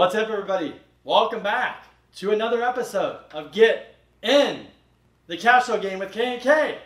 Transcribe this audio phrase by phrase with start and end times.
[0.00, 0.74] What's up, everybody?
[1.04, 1.84] Welcome back
[2.16, 4.66] to another episode of Get In
[5.26, 6.78] the Cash Flow Game with K and K.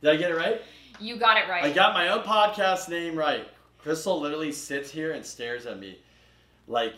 [0.00, 0.62] Did I get it right?
[0.98, 1.62] You got it right.
[1.62, 3.46] I got my own podcast name right.
[3.76, 5.98] Crystal literally sits here and stares at me
[6.66, 6.94] like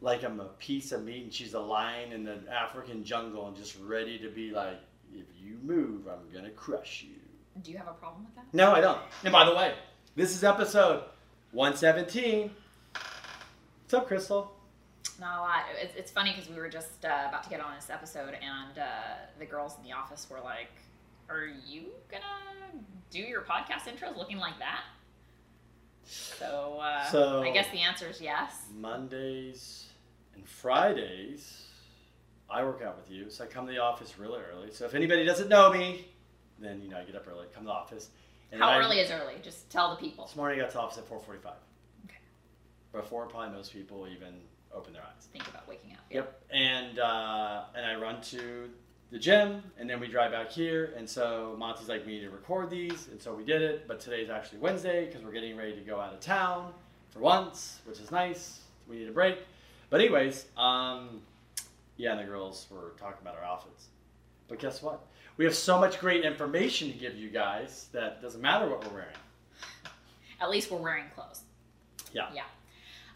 [0.00, 3.56] like I'm a piece of meat and she's a lion in the African jungle and
[3.56, 4.80] just ready to be like,
[5.14, 7.14] if you move, I'm gonna crush you.
[7.62, 8.46] Do you have a problem with that?
[8.52, 8.98] No, I don't.
[9.22, 9.72] And by the way,
[10.16, 11.04] this is episode
[11.52, 12.50] 117.
[13.84, 14.56] What's up, Crystal?
[15.20, 15.62] Not a lot.
[15.82, 18.78] It's, it's funny because we were just uh, about to get on this episode, and
[18.78, 18.84] uh,
[19.38, 20.70] the girls in the office were like,
[21.28, 24.82] "Are you gonna do your podcast intros looking like that?"
[26.04, 28.64] So, uh, So- I guess the answer is yes.
[28.74, 29.90] Mondays
[30.34, 31.66] and Fridays,
[32.48, 34.72] I work out with you, so I come to the office really early.
[34.72, 36.08] So if anybody doesn't know me,
[36.58, 38.08] then you know I get up early, come to the office.
[38.52, 39.34] And How I- early is early?
[39.42, 40.24] Just tell the people.
[40.26, 41.52] This morning I got to the office at 4:45.
[42.06, 42.16] Okay.
[42.92, 44.40] Before probably most people even
[44.74, 45.28] open their eyes.
[45.32, 45.98] Think about waking up.
[46.10, 46.42] Yep.
[46.50, 48.68] And uh, and I run to
[49.10, 50.94] the gym, and then we drive back here.
[50.96, 53.88] And so Monty's like, we need to record these, and so we did it.
[53.88, 56.72] But today's actually Wednesday because we're getting ready to go out of town
[57.10, 58.60] for once, which is nice.
[58.88, 59.38] We need a break.
[59.88, 61.20] But anyways, um,
[61.96, 63.86] yeah, and the girls were talking about our outfits.
[64.48, 65.06] But guess what?
[65.36, 68.94] We have so much great information to give you guys that doesn't matter what we're
[68.94, 69.16] wearing.
[70.40, 71.42] At least we're wearing clothes.
[72.12, 72.28] Yeah.
[72.34, 72.42] Yeah.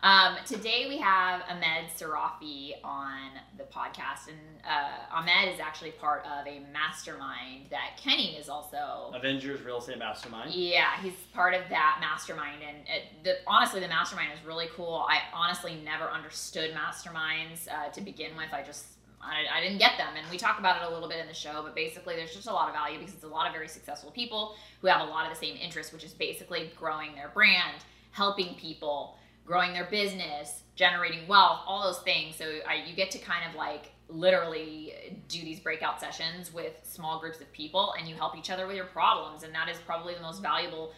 [0.05, 6.27] Um, today we have Ahmed Sarafi on the podcast, and uh, Ahmed is actually part
[6.27, 9.11] of a mastermind that Kenny is also.
[9.15, 10.53] Avengers Real Estate Mastermind.
[10.53, 15.07] Yeah, he's part of that mastermind, and it, the, honestly, the mastermind is really cool.
[15.09, 18.53] I honestly never understood masterminds uh, to begin with.
[18.53, 18.85] I just
[19.23, 21.33] I, I didn't get them, and we talk about it a little bit in the
[21.33, 21.63] show.
[21.63, 24.11] But basically, there's just a lot of value because it's a lot of very successful
[24.11, 27.79] people who have a lot of the same interests, which is basically growing their brand,
[28.11, 32.37] helping people, growing their business, generating wealth, all those things.
[32.37, 34.95] So I, you get to kind of like literally
[35.29, 38.77] do these breakout sessions with small groups of people, and you help each other with
[38.77, 40.93] your problems, and that is probably the most valuable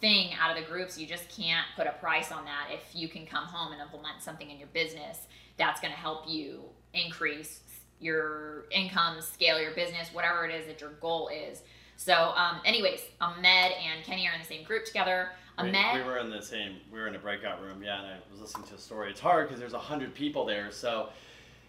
[0.00, 0.98] thing out of the groups.
[0.98, 2.68] You just can't put a price on that.
[2.70, 6.24] If you can come home and implement something in your business, that's going to help
[6.28, 6.62] you
[6.94, 7.60] increase
[8.00, 11.62] your income, scale your business, whatever it is that your goal is.
[11.96, 15.28] So, um, anyways, Ahmed and Kenny are in the same group together.
[15.58, 16.76] We, Ahmed, we were in the same.
[16.92, 19.10] We were in a breakout room, yeah, and I was listening to a story.
[19.10, 21.08] It's hard because there's a hundred people there, so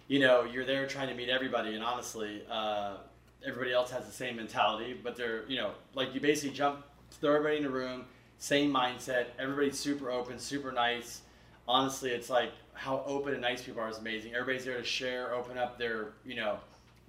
[0.08, 2.98] you know you're there trying to meet everybody, and honestly, uh,
[3.46, 6.86] everybody else has the same mentality, but they're you know like you basically jump,
[7.20, 8.06] throw everybody in a room,
[8.38, 9.28] same mindset.
[9.38, 11.22] Everybody's super open, super nice.
[11.68, 14.34] Honestly, it's like how open and nice people are is amazing.
[14.34, 16.58] Everybody's there to share, open up their you know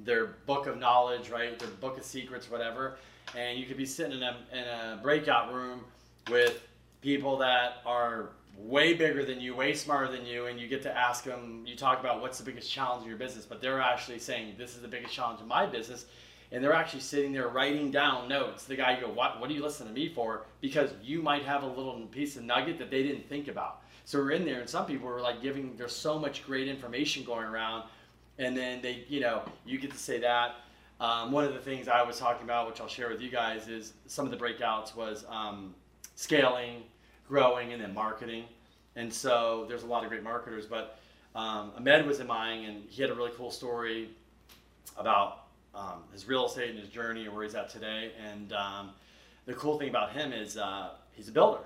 [0.00, 1.56] their book of knowledge, right?
[1.58, 2.96] Their book of secrets, whatever.
[3.36, 5.82] And you could be sitting in a in a breakout room
[6.30, 6.66] with
[7.00, 10.96] people that are way bigger than you, way smarter than you, and you get to
[10.96, 11.64] ask them.
[11.66, 14.76] You talk about what's the biggest challenge in your business, but they're actually saying this
[14.76, 16.06] is the biggest challenge in my business,
[16.50, 18.64] and they're actually sitting there writing down notes.
[18.64, 20.42] The guy you go, what What do you listen to me for?
[20.60, 23.80] Because you might have a little piece of nugget that they didn't think about.
[24.04, 25.76] So we're in there, and some people were like giving.
[25.76, 27.84] There's so much great information going around,
[28.38, 30.56] and then they, you know, you get to say that.
[31.00, 33.66] Um, one of the things I was talking about, which I'll share with you guys,
[33.66, 35.74] is some of the breakouts was um,
[36.14, 36.82] scaling,
[37.28, 38.44] growing, and then marketing.
[38.96, 40.98] And so there's a lot of great marketers, but
[41.34, 44.10] um, Ahmed was in mine, and he had a really cool story
[44.98, 48.12] about um, his real estate and his journey and where he's at today.
[48.30, 48.90] And um,
[49.46, 51.64] the cool thing about him is uh, he's a builder,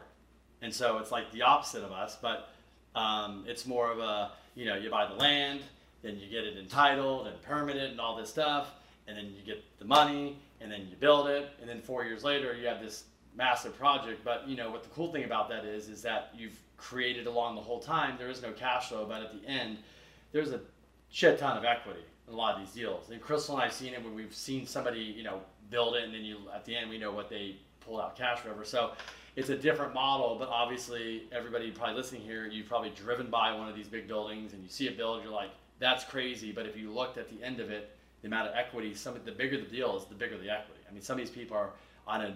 [0.63, 2.51] and so it's like the opposite of us, but
[2.95, 5.61] um, it's more of a you know you buy the land,
[6.03, 8.71] then you get it entitled and permitted and all this stuff,
[9.09, 12.23] and then you get the money, and then you build it, and then four years
[12.23, 13.05] later you have this
[13.37, 14.25] massive project.
[14.25, 17.55] But you know what the cool thing about that is is that you've created along
[17.55, 18.17] the whole time.
[18.19, 19.79] There is no cash flow, but at the end,
[20.33, 20.61] there's a
[21.11, 23.11] shit ton of equity in a lot of these deals.
[23.11, 25.41] And Crystal and I've seen it when we've seen somebody you know
[25.71, 28.39] build it, and then you at the end we know what they pulled out cash
[28.45, 28.65] whatever.
[28.65, 28.93] So
[29.37, 33.69] it's a different model, but obviously everybody probably listening here, you've probably driven by one
[33.69, 36.53] of these big buildings and you see a build, you're like, that's crazy.
[36.53, 39.33] But if you looked at the end of it, the amount of equity, some the
[39.33, 40.81] bigger the deal is, the bigger the equity.
[40.89, 41.71] I mean, some of these people are
[42.07, 42.35] on a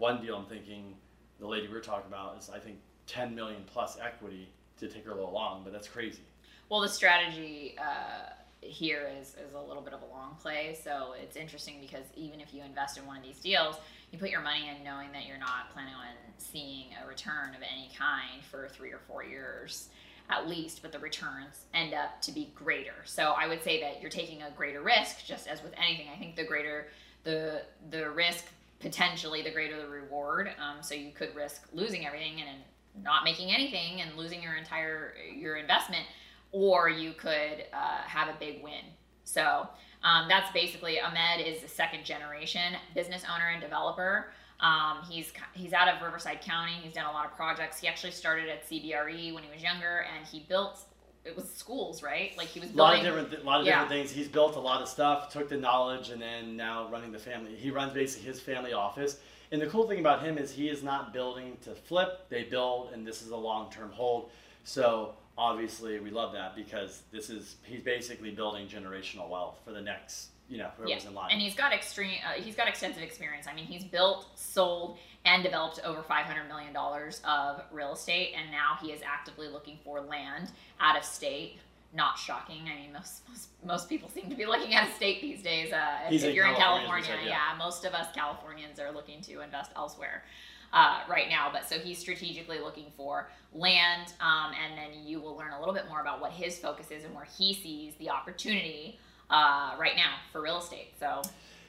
[0.00, 0.36] one deal.
[0.36, 0.94] I'm thinking
[1.38, 4.48] the lady we were talking about is I think 10 million plus equity
[4.78, 6.22] to take her little long, but that's crazy.
[6.70, 8.30] well, the strategy uh,
[8.62, 10.78] here is, is a little bit of a long play.
[10.82, 13.76] So it's interesting because even if you invest in one of these deals,
[14.10, 16.06] you put your money in knowing that you're not planning on
[16.38, 19.90] seeing a return of any kind for three or four years
[20.30, 22.94] at least, but the returns end up to be greater.
[23.04, 26.06] So I would say that you're taking a greater risk, just as with anything.
[26.14, 26.86] I think the greater
[27.24, 28.46] the the risk,
[28.80, 30.48] potentially the greater the reward.
[30.58, 35.14] Um, so you could risk losing everything and not making anything and losing your entire
[35.34, 36.04] your investment
[36.52, 38.84] or you could uh, have a big win.
[39.24, 39.68] So
[40.02, 44.32] um, that's basically Ahmed is a second generation business owner and developer.
[44.60, 46.72] Um, he's he's out of Riverside County.
[46.82, 47.80] He's done a lot of projects.
[47.80, 50.84] He actually started at CBRE when he was younger, and he built
[51.24, 52.32] it was schools, right?
[52.36, 53.82] Like he was building a lot of different, a lot of yeah.
[53.82, 54.10] different things.
[54.10, 57.54] He's built a lot of stuff, took the knowledge, and then now running the family.
[57.54, 59.18] He runs basically his family office.
[59.52, 62.28] And the cool thing about him is he is not building to flip.
[62.28, 64.30] They build, and this is a long-term hold.
[64.64, 69.80] So obviously, we love that because this is he's basically building generational wealth for the
[69.80, 71.08] next you know whoever's yeah.
[71.08, 71.30] in line.
[71.32, 72.18] And he's got extreme.
[72.26, 73.46] Uh, he's got extensive experience.
[73.50, 78.34] I mean, he's built, sold, and developed over five hundred million dollars of real estate,
[78.38, 80.50] and now he is actively looking for land
[80.80, 81.58] out of state.
[81.92, 82.62] Not shocking.
[82.72, 85.72] I mean, most most, most people seem to be looking out of state these days.
[85.72, 87.30] Uh, if, if you're in California, said, yeah.
[87.30, 90.24] yeah, most of us Californians are looking to invest elsewhere.
[90.72, 91.50] Uh, right now.
[91.52, 95.74] But so he's strategically looking for land, um, and then you will learn a little
[95.74, 98.96] bit more about what his focus is and where he sees the opportunity
[99.30, 100.92] uh, right now for real estate.
[101.00, 101.22] So.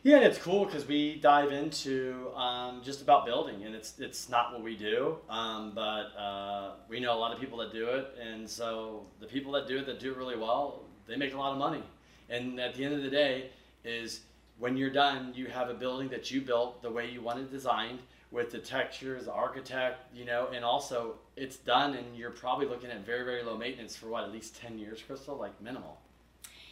[0.03, 4.29] Yeah, and it's cool because we dive into um, just about building, and it's it's
[4.29, 7.87] not what we do, um, but uh, we know a lot of people that do
[7.87, 11.35] it, and so the people that do it that do it really well, they make
[11.35, 11.83] a lot of money.
[12.31, 13.51] And at the end of the day,
[13.83, 14.21] is
[14.57, 17.51] when you're done, you have a building that you built the way you want it
[17.51, 17.99] designed
[18.31, 22.89] with the textures, the architect, you know, and also it's done, and you're probably looking
[22.89, 26.00] at very very low maintenance for what at least ten years, Crystal, like minimal.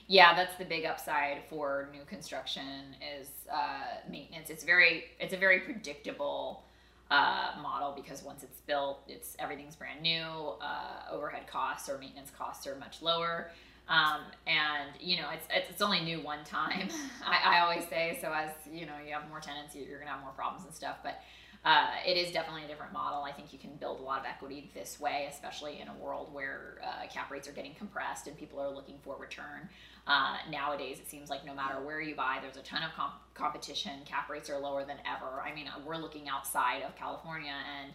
[0.09, 4.49] Yeah, that's the big upside for new construction is uh, maintenance.
[4.49, 6.63] It's very it's a very predictable
[7.11, 10.23] uh, model because once it's built, it's everything's brand new.
[10.23, 13.51] Uh, overhead costs or maintenance costs are much lower.
[13.87, 16.89] Um, and you know it's, it's, it's only new one time.
[17.23, 18.33] I, I always say so.
[18.33, 20.97] As you know, you have more tenants, you're gonna have more problems and stuff.
[21.03, 21.21] But
[21.65, 23.23] uh, it is definitely a different model.
[23.23, 26.33] I think you can build a lot of equity this way, especially in a world
[26.33, 29.67] where uh, cap rates are getting compressed and people are looking for return.
[30.07, 33.21] Uh, nowadays, it seems like no matter where you buy, there's a ton of comp-
[33.33, 33.91] competition.
[34.05, 35.41] Cap rates are lower than ever.
[35.41, 37.93] I mean, we're looking outside of California, and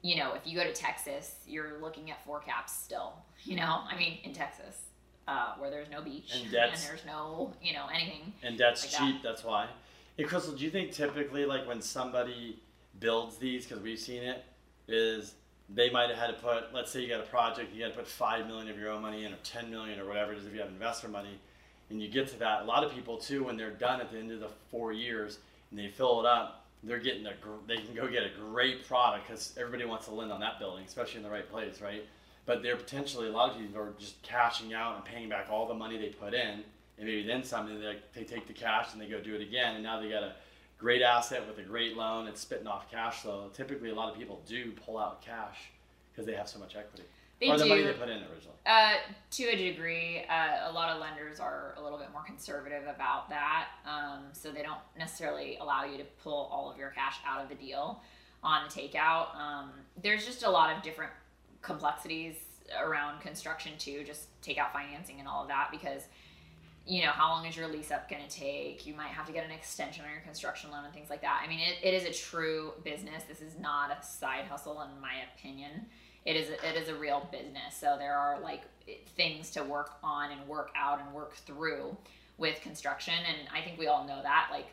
[0.00, 3.12] you know, if you go to Texas, you're looking at four caps still.
[3.44, 4.76] You know, I mean, in Texas,
[5.28, 8.32] uh, where there's no beach and, and, there's no, you know, anything.
[8.42, 9.22] And debt's like cheap.
[9.22, 9.28] That.
[9.28, 9.68] That's why.
[10.16, 12.58] Hey, Crystal, do you think typically, like when somebody
[13.02, 14.44] builds these, because we've seen it,
[14.88, 15.34] is
[15.68, 17.98] they might have had to put, let's say you got a project, you got to
[17.98, 20.46] put five million of your own money in, or ten million, or whatever it is
[20.46, 21.38] if you have investor money
[21.90, 22.62] and you get to that.
[22.62, 25.38] A lot of people too, when they're done at the end of the four years
[25.70, 27.32] and they fill it up, they're getting a
[27.68, 30.84] they can go get a great product because everybody wants to lend on that building,
[30.84, 32.04] especially in the right place, right?
[32.44, 35.68] But they're potentially a lot of people are just cashing out and paying back all
[35.68, 36.64] the money they put in,
[36.98, 39.74] and maybe then something they they take the cash and they go do it again,
[39.74, 40.32] and now they got a
[40.82, 42.26] great asset with a great loan.
[42.26, 43.50] It's spitting off cash flow.
[43.54, 45.70] Typically, a lot of people do pull out cash
[46.10, 47.04] because they have so much equity.
[47.40, 47.70] They or the do.
[47.70, 48.56] money they put in originally.
[48.66, 48.94] Uh,
[49.30, 53.28] to a degree, uh, a lot of lenders are a little bit more conservative about
[53.30, 57.42] that, um, so they don't necessarily allow you to pull all of your cash out
[57.42, 58.00] of the deal
[58.42, 59.34] on the takeout.
[59.36, 59.70] Um,
[60.02, 61.12] there's just a lot of different
[61.62, 62.34] complexities
[62.80, 66.02] around construction too, just takeout financing and all of that because
[66.86, 69.32] you know how long is your lease up going to take you might have to
[69.32, 71.94] get an extension on your construction loan and things like that i mean it, it
[71.94, 75.86] is a true business this is not a side hustle in my opinion
[76.24, 77.76] it is a, it is a real business.
[77.78, 78.62] So there are like
[79.16, 81.96] things to work on and work out and work through
[82.38, 84.48] with construction, and I think we all know that.
[84.50, 84.66] Like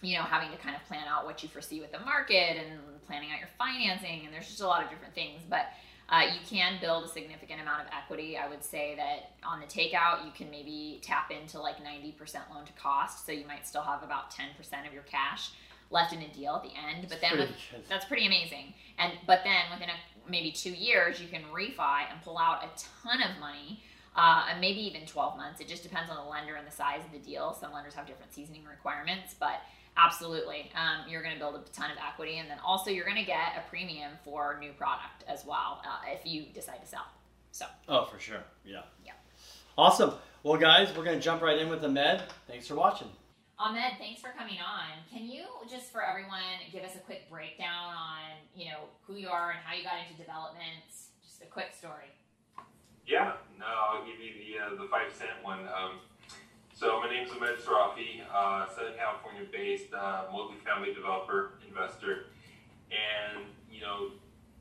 [0.00, 2.80] you know, having to kind of plan out what you foresee with the market and
[3.06, 5.66] planning out your financing, and there's just a lot of different things, but.
[6.08, 8.36] Uh, you can build a significant amount of equity.
[8.36, 12.18] I would say that on the takeout, you can maybe tap into like 90%
[12.54, 13.24] loan to cost.
[13.24, 15.52] So you might still have about 10% of your cash
[15.90, 17.06] left in a deal at the end.
[17.08, 17.50] But then with,
[17.88, 18.74] that's pretty amazing.
[18.98, 22.68] And but then within a maybe two years, you can refi and pull out a
[23.04, 23.82] ton of money.
[24.14, 25.58] Uh, and maybe even 12 months.
[25.58, 27.56] It just depends on the lender and the size of the deal.
[27.58, 29.62] Some lenders have different seasoning requirements, but
[29.96, 33.16] absolutely, um, you're going to build a ton of equity, and then also you're going
[33.16, 37.06] to get a premium for new product as well uh, if you decide to sell.
[37.50, 37.66] So.
[37.88, 38.42] Oh, for sure.
[38.64, 38.82] Yeah.
[39.04, 39.12] Yeah.
[39.76, 40.12] Awesome.
[40.42, 42.22] Well, guys, we're going to jump right in with Ahmed.
[42.48, 43.08] Thanks for watching.
[43.58, 44.90] Ahmed, thanks for coming on.
[45.08, 49.28] Can you just for everyone give us a quick breakdown on you know who you
[49.28, 50.82] are and how you got into development?
[51.22, 52.10] Just a quick story.
[53.06, 55.60] Yeah, no, I'll give you the uh, the five cent one.
[55.60, 56.02] Um,
[56.82, 62.34] so my name is Ahmed Sarafi, uh, Southern California based uh, multifamily developer investor,
[62.90, 64.10] and you know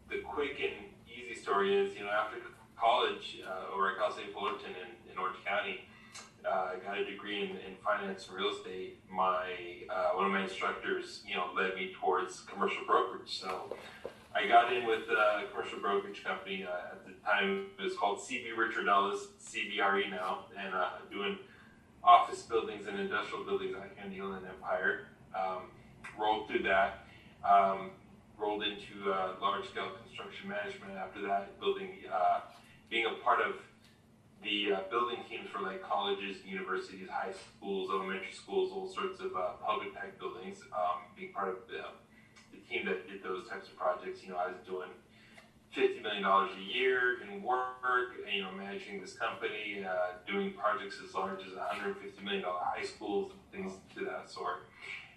[0.08, 2.38] the quick and easy story is you know after
[2.78, 5.82] college uh, over at Cal State Fullerton in, in Orange County
[6.46, 9.50] uh, got a degree in, in finance and real estate, my
[9.90, 13.40] uh, one of my instructors, you know, led me towards commercial brokerage.
[13.40, 13.76] So
[14.36, 18.20] I got in with a commercial brokerage company uh, at the time it was called
[18.20, 21.40] CB Richard Ellis, CBRE now, and uh, doing
[22.04, 23.76] office buildings and industrial buildings
[24.12, 25.08] here in the Empire.
[25.36, 25.72] Um,
[26.20, 27.06] rolled through that,
[27.48, 27.92] um,
[28.38, 32.42] rolled into uh, large scale construction management after that, building, uh,
[32.90, 33.56] being a part of
[34.44, 39.36] the uh, building teams for like colleges, universities, high schools, elementary schools, all sorts of
[39.36, 40.60] uh, public type buildings.
[40.74, 41.86] Um, being part of the,
[42.52, 44.90] the team that did those types of projects, you know, I was doing
[45.74, 50.98] fifty million dollars a year in work, you know, managing this company, uh, doing projects
[51.06, 54.68] as large as 150 million dollar high schools and things to that sort.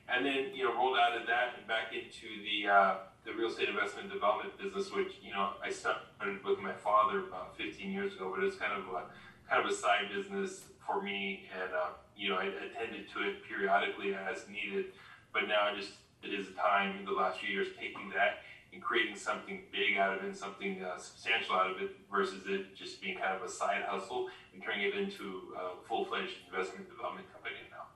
[0.09, 2.95] And then, you know, rolled out of that and back into the uh,
[3.25, 7.57] the real estate investment development business, which you know I started with my father about
[7.57, 9.09] 15 years ago, but it's kind of a
[9.49, 13.43] kind of a side business for me, and uh, you know I attended to it
[13.49, 14.93] periodically as needed.
[15.33, 15.93] But now I just
[16.23, 18.45] it is time in the last few years taking that
[18.75, 22.43] and creating something big out of it, and something uh, substantial out of it, versus
[22.47, 26.35] it just being kind of a side hustle and turning it into a full fledged
[26.51, 27.87] investment development company now.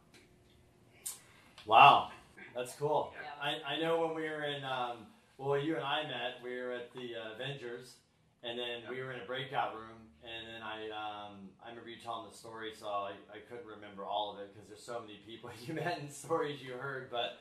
[1.66, 2.10] Wow,
[2.54, 3.12] that's cool.
[3.14, 3.28] Yeah.
[3.42, 5.06] I, I know when we were in, um,
[5.36, 7.94] well, you and I met, we were at the uh, Avengers,
[8.42, 11.96] and then we were in a breakout room, and then I, um, I remember you
[12.02, 15.20] telling the story, so I, I couldn't remember all of it because there's so many
[15.26, 17.38] people you met and stories you heard, but,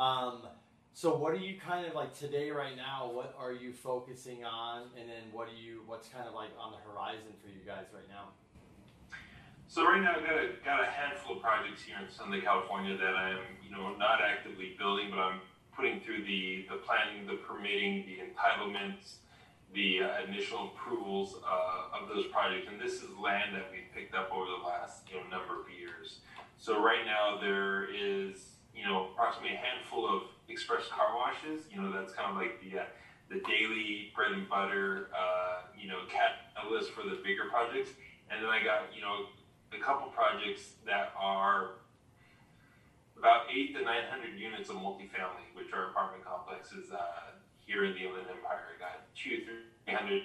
[0.00, 0.42] um,
[0.96, 3.10] so what are you kind of like today, right now?
[3.12, 6.72] What are you focusing on, and then what do you, what's kind of like on
[6.72, 8.32] the horizon for you guys right now?
[9.68, 12.96] So right now I've got a, got a handful of projects here in Southern California
[12.96, 15.40] that I'm, you know, not actively building, but I'm
[15.76, 19.20] putting through the, the planning, the permitting, the entitlements,
[19.74, 22.72] the uh, initial approvals uh, of those projects.
[22.72, 25.68] And this is land that we've picked up over the last, you know, number of
[25.68, 26.20] years.
[26.56, 31.66] So right now there is, you know, approximately a handful of express car washes.
[31.70, 32.84] You know, that's kind of like the uh,
[33.28, 37.90] the daily bread and butter, uh, you know, catalyst for the bigger projects.
[38.30, 39.26] And then I got, you know,
[39.74, 41.82] a couple projects that are
[43.18, 47.34] about eight to nine hundred units of multifamily, which are apartment complexes uh,
[47.66, 48.76] here in the Inland Empire.
[48.76, 50.22] I got two, three hundred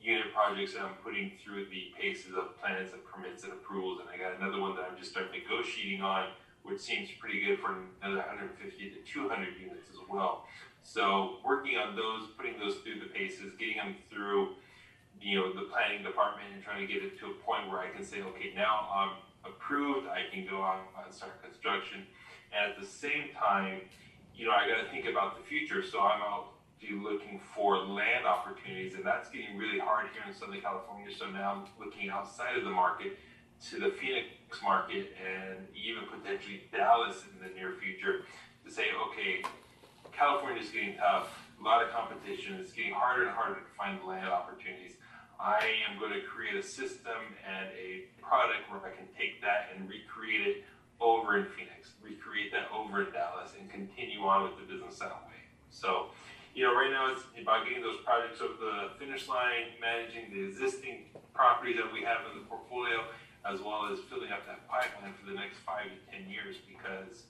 [0.00, 4.08] unit projects that I'm putting through the paces of plans and permits and approvals, and
[4.08, 6.28] I got another one that I'm just starting negotiating on,
[6.68, 10.44] which seems pretty good for another 150 to 200 units as well.
[10.82, 14.54] So working on those, putting those through the paces, getting them through
[15.20, 17.90] you know the planning department and trying to get it to a point where I
[17.90, 22.06] can say, okay, now I'm approved, I can go on and start construction.
[22.52, 23.80] And at the same time,
[24.34, 25.82] you know, I got to think about the future.
[25.82, 26.54] So I'm out
[27.08, 31.08] looking for land opportunities, and that's getting really hard here in Southern California.
[31.16, 33.18] So now I'm looking outside of the market
[33.70, 34.28] to the Phoenix
[34.62, 38.24] market and even potentially Dallas in the near future
[38.64, 39.42] to say, okay,
[40.12, 41.28] California is getting tough,
[41.60, 44.94] a lot of competition, it's getting harder and harder to find land opportunities.
[45.38, 49.70] I am going to create a system and a product where I can take that
[49.74, 50.56] and recreate it
[51.00, 55.14] over in Phoenix, recreate that over in Dallas, and continue on with the business that
[55.30, 55.38] way.
[55.70, 56.10] So,
[56.54, 60.42] you know, right now it's about getting those projects over the finish line, managing the
[60.42, 63.06] existing properties that we have in the portfolio,
[63.48, 67.24] as well as filling up that pipeline for the next five to ten years because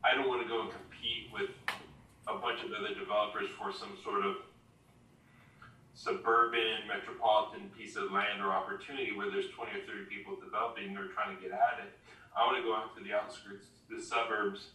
[0.00, 1.52] I don't want to go and compete with
[2.24, 4.40] a bunch of other developers for some sort of
[5.92, 11.12] suburban metropolitan piece of land or opportunity where there's 20 or 30 people developing or
[11.12, 11.92] trying to get at it.
[12.32, 14.72] I want to go out to the outskirts, the suburbs,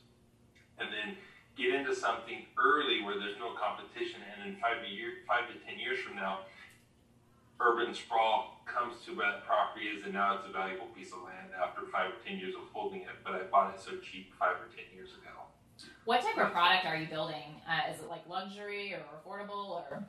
[0.77, 1.17] and then
[1.57, 4.21] get into something early where there's no competition.
[4.21, 6.45] And in five year, five to ten years from now,
[7.59, 11.23] urban sprawl comes to where that property is, and now it's a valuable piece of
[11.23, 13.15] land after five or ten years of holding it.
[13.23, 15.31] But I bought it so cheap five or ten years ago.
[16.05, 17.61] What type of product are you building?
[17.67, 20.05] Uh, is it like luxury or affordable or?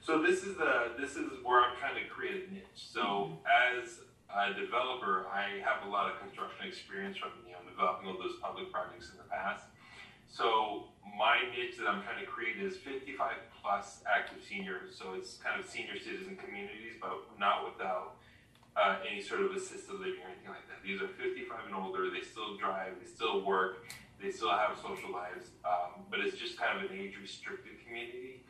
[0.00, 2.64] So this is the this is where I'm trying to create a niche.
[2.74, 8.08] So as a developer, I have a lot of construction experience from you know developing
[8.08, 9.64] all those public projects in the past.
[10.28, 14.96] So my niche that I'm trying to create is 55 plus active seniors.
[14.96, 18.16] So it's kind of senior citizen communities, but not without
[18.76, 20.80] uh, any sort of assisted living or anything like that.
[20.84, 22.10] These are 55 and older.
[22.10, 22.94] They still drive.
[23.00, 23.86] They still work.
[24.22, 25.50] They still have social lives.
[25.64, 28.44] Um, but it's just kind of an age restricted community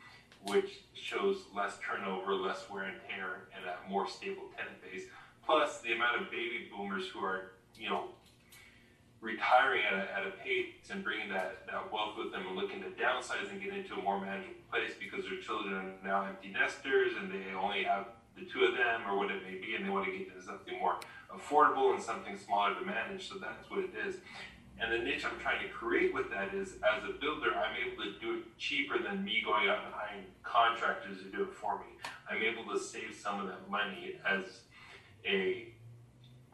[0.45, 5.03] which shows less turnover, less wear and tear, and a more stable tenant base.
[5.45, 8.09] Plus, the amount of baby boomers who are, you know,
[9.21, 12.81] retiring at a, at a pace and bringing that, that wealth with them and looking
[12.81, 16.49] to downsize and get into a more manageable place because their children are now empty
[16.49, 19.85] nesters and they only have the two of them or what it may be and
[19.85, 20.97] they want to get into something more
[21.29, 23.29] affordable and something smaller to manage.
[23.29, 24.15] So that's what it is.
[24.79, 28.03] And the niche I'm trying to create with that is, as a builder, I'm able
[28.03, 31.77] to do it cheaper than me going out and hiring contractors to do it for
[31.77, 31.85] me.
[32.27, 34.61] I'm able to save some of that money as
[35.23, 35.67] a,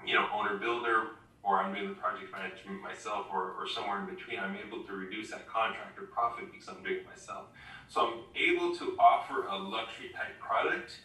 [0.06, 1.12] you know, owner builder,
[1.44, 4.39] or I'm doing the project management myself, or, or somewhere in between.
[4.39, 7.46] I'm able to reduce that contractor profit because I'm doing it myself.
[7.88, 11.00] So I'm able to offer a luxury type product,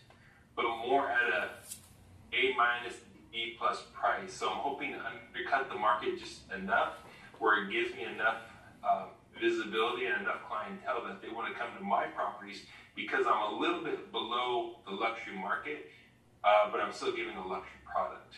[0.57, 1.51] but more at a
[2.33, 2.99] A minus
[3.33, 4.33] B plus price.
[4.33, 6.95] So I'm hoping to undercut the market just enough
[7.39, 8.43] where it gives me enough
[8.85, 9.07] uh,
[9.41, 12.63] visibility and enough clientele that they want to come to my properties
[12.95, 15.91] because I'm a little bit below the luxury market,
[16.45, 18.35] uh, but I'm still giving a luxury product.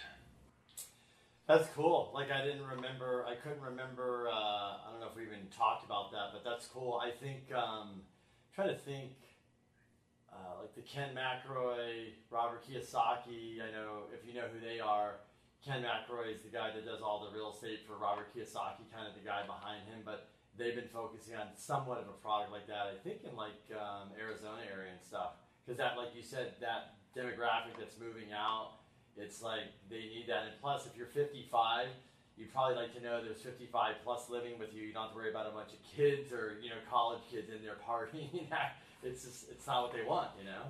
[1.47, 2.11] That's cool.
[2.15, 4.29] Like I didn't remember, I couldn't remember.
[4.33, 7.01] Uh, I don't know if we even talked about that, but that's cool.
[7.05, 8.01] I think um,
[8.57, 9.13] to think
[10.33, 13.61] uh, like the Ken McElroy, Robert Kiyosaki.
[13.61, 15.21] I know if you know who they are.
[15.61, 19.05] Ken McElroy is the guy that does all the real estate for Robert Kiyosaki, kind
[19.05, 20.01] of the guy behind him.
[20.05, 22.89] But they've been focusing on somewhat of a product like that.
[22.89, 26.97] I think in like um, Arizona area and stuff, because that, like you said, that
[27.13, 28.84] demographic that's moving out.
[29.17, 31.89] It's like they need that, and plus, if you're 55,
[32.37, 34.83] you'd probably like to know there's 55 plus living with you.
[34.83, 37.49] You don't have to worry about a bunch of kids or you know college kids
[37.51, 38.47] in there partying.
[39.03, 40.63] it's just it's not what they want, you know.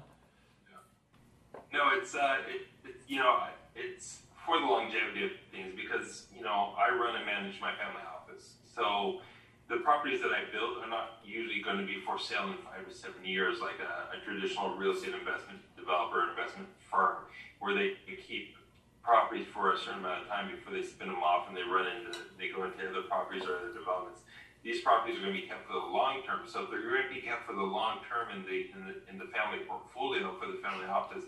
[1.72, 6.42] No, it's uh, it, it, you know it's for the longevity of things because you
[6.42, 9.20] know I run and manage my family office, so
[9.68, 12.84] the properties that I build are not usually going to be for sale in five
[12.84, 17.24] or seven years like a, a traditional real estate investment developer investment firm
[17.60, 17.96] where they
[18.28, 18.56] keep
[19.02, 21.84] properties for a certain amount of time before they spin them off and they run
[21.88, 24.20] into they go into other properties or other developments.
[24.64, 26.48] These properties are going to be kept for the long term.
[26.48, 29.16] So they're going to be kept for the long term in the in the in
[29.20, 31.24] the family portfolio for the family office,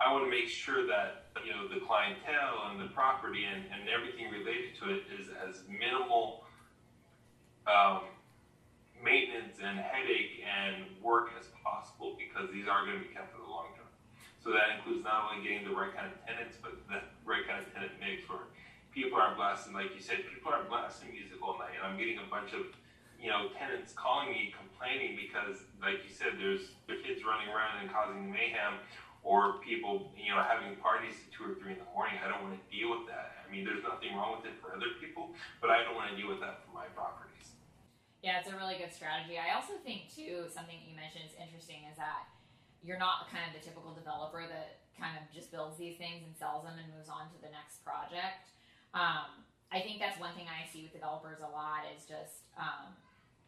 [0.00, 3.88] I want to make sure that you know the clientele and the property and, and
[3.88, 6.44] everything related to it is as minimal
[7.68, 8.08] um,
[9.04, 13.40] maintenance and headache and work as possible because these are going to be kept for
[13.44, 13.86] the long term.
[14.42, 17.60] So that includes not only getting the right kind of tenants, but the right kind
[17.60, 18.48] of tenant mix where
[18.94, 21.76] people aren't blasting, like you said, people aren't blasting music all night.
[21.76, 22.66] And I'm getting a bunch of,
[23.20, 27.84] you know, tenants calling me complaining because, like you said, there's the kids running around
[27.84, 28.80] and causing mayhem
[29.26, 32.16] or people, you know, having parties at two or three in the morning.
[32.22, 33.44] I don't want to deal with that.
[33.44, 36.16] I mean, there's nothing wrong with it for other people, but I don't want to
[36.16, 37.27] deal with that for my properties.
[38.22, 39.38] Yeah, it's a really good strategy.
[39.38, 42.26] I also think too, something you mentioned is interesting is that
[42.82, 46.34] you're not kind of the typical developer that kind of just builds these things and
[46.34, 48.50] sells them and moves on to the next project.
[48.90, 52.90] Um, I think that's one thing I see with developers a lot is just um,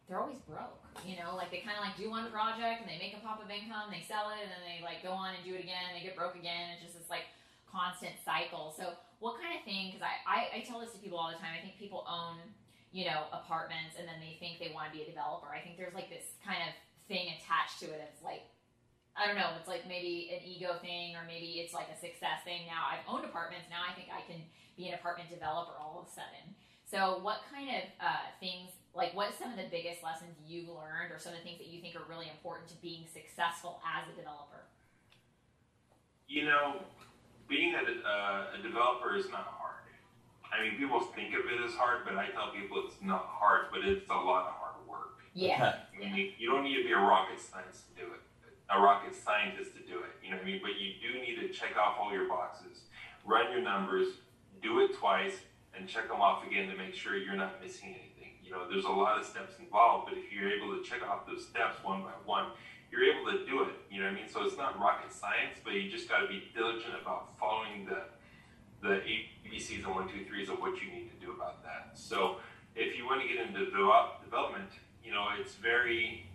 [0.07, 0.79] they're always broke.
[1.03, 3.43] You know, like they kind of like do one project and they make a pop
[3.43, 5.91] of income, they sell it, and then they like go on and do it again,
[5.91, 6.79] and they get broke again.
[6.79, 7.27] It's just this like
[7.67, 8.71] constant cycle.
[8.75, 9.91] So, what kind of thing?
[9.91, 11.55] Because I, I I tell this to people all the time.
[11.55, 12.39] I think people own
[12.91, 15.47] you know apartments and then they think they want to be a developer.
[15.47, 16.71] I think there's like this kind of
[17.07, 17.99] thing attached to it.
[18.11, 18.47] It's like
[19.15, 22.43] I don't know, it's like maybe an ego thing or maybe it's like a success
[22.47, 22.67] thing.
[22.67, 24.39] Now I've owned apartments, now I think I can
[24.79, 26.55] be an apartment developer all of a sudden.
[26.91, 31.15] So, what kind of uh, things, like what some of the biggest lessons you've learned
[31.15, 34.03] or some of the things that you think are really important to being successful as
[34.11, 34.67] a developer?
[36.27, 36.83] You know,
[37.47, 39.60] being a, uh, a developer is not.
[40.51, 43.67] I mean, people think of it as hard, but I tell people it's not hard,
[43.71, 45.23] but it's a lot of hard work.
[45.33, 45.87] Yeah.
[45.95, 46.31] I mean, yeah.
[46.37, 48.21] you don't need to be a rocket science to do it
[48.71, 50.15] a rocket scientist to do it.
[50.23, 50.61] You know what I mean?
[50.63, 52.87] But you do need to check off all your boxes,
[53.25, 54.23] run your numbers,
[54.63, 55.43] do it twice,
[55.75, 58.39] and check them off again to make sure you're not missing anything.
[58.43, 61.27] You know, there's a lot of steps involved, but if you're able to check off
[61.27, 62.51] those steps one by one,
[62.91, 63.75] you're able to do it.
[63.89, 64.29] You know what I mean?
[64.29, 68.11] So it's not rocket science, but you just got to be diligent about following the
[68.81, 69.01] the
[69.47, 71.91] ABCs and one, two, threes of what you need to do about that.
[71.93, 72.37] So
[72.75, 74.69] if you want to get into development,
[75.03, 76.25] you know, it's very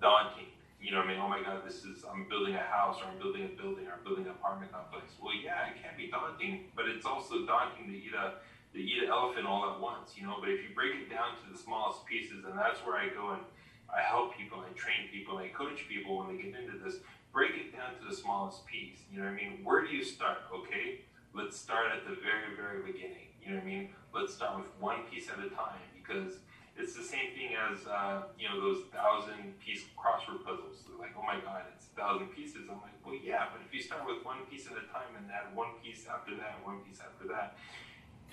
[0.00, 0.48] daunting
[0.80, 1.18] you know I mean?
[1.18, 3.98] Oh my God, this is, I'm building a house or I'm building a building or
[3.98, 5.10] I'm building an apartment complex.
[5.18, 8.38] Well, yeah, it can be daunting, but it's also daunting to eat a,
[8.74, 10.38] to eat an elephant all at once, you know?
[10.38, 13.34] But if you break it down to the smallest pieces, and that's where I go
[13.34, 13.42] and
[13.90, 17.02] I help people, I train people, I coach people when they get into this,
[17.32, 19.02] break it down to the smallest piece.
[19.10, 19.60] You know what I mean?
[19.64, 20.46] Where do you start?
[20.54, 21.02] Okay,
[21.38, 23.30] let's start at the very, very beginning.
[23.38, 23.94] You know what I mean?
[24.10, 26.42] Let's start with one piece at a time because
[26.74, 30.82] it's the same thing as uh, you know those thousand piece crossword puzzles.
[30.82, 32.66] They're like, oh my god, it's a thousand pieces.
[32.66, 35.30] I'm like, well, yeah, but if you start with one piece at a time and
[35.30, 37.54] add one piece after that, one piece after that,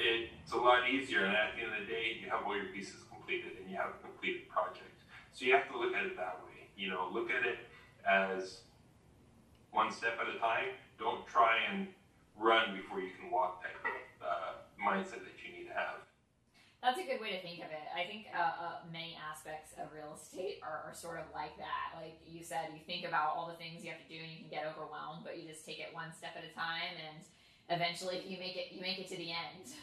[0.02, 1.30] it's a lot easier.
[1.30, 3.78] And at the end of the day, you have all your pieces completed and you
[3.78, 5.06] have a completed project.
[5.30, 6.74] So you have to look at it that way.
[6.74, 7.70] You know, look at it
[8.02, 8.66] as
[9.70, 10.74] one step at a time.
[10.98, 11.88] Don't try and
[12.38, 13.76] run before you can walk type
[14.22, 16.04] uh, mindset that you need to have
[16.84, 17.88] That's a good way to think of it.
[17.96, 21.98] I think uh, uh, many aspects of real estate are, are, sort of like that.
[21.98, 24.40] Like you said, you think about all the things you have to do, and you
[24.46, 27.26] can get overwhelmed, but you just take it one step at a time, and
[27.74, 28.70] eventually, you make it.
[28.70, 29.74] You make it to the end.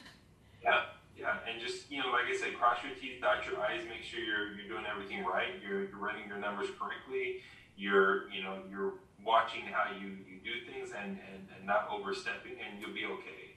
[0.62, 3.84] Yeah, yeah, and just you know, like I said, cross your teeth, dot your I's,
[3.84, 5.58] make sure you're you're doing everything right.
[5.58, 7.42] You're, you're running your numbers correctly.
[7.76, 12.52] You're you know you're watching how you, you do things and, and, and not overstepping,
[12.58, 13.56] and you'll be okay.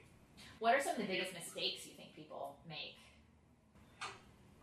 [0.60, 2.95] What are some of the biggest mistakes you think people make?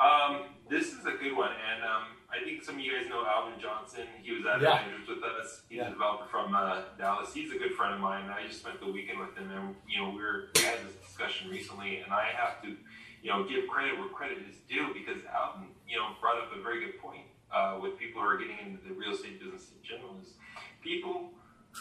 [0.00, 3.22] Um, this is a good one, and um, I think some of you guys know
[3.22, 4.08] Alvin Johnson.
[4.22, 4.82] He was at yeah.
[4.82, 5.62] Avengers with us.
[5.68, 5.88] He's yeah.
[5.88, 7.32] a developer from uh, Dallas.
[7.32, 8.26] He's a good friend of mine.
[8.26, 10.96] I just spent the weekend with him, and you know we were we had this
[11.06, 12.74] discussion recently, and I have to,
[13.22, 16.60] you know, give credit where credit is due because Alvin, you know, brought up a
[16.62, 19.78] very good point uh, with people who are getting into the real estate business in
[19.86, 20.16] general.
[20.18, 20.34] Is
[20.82, 21.30] people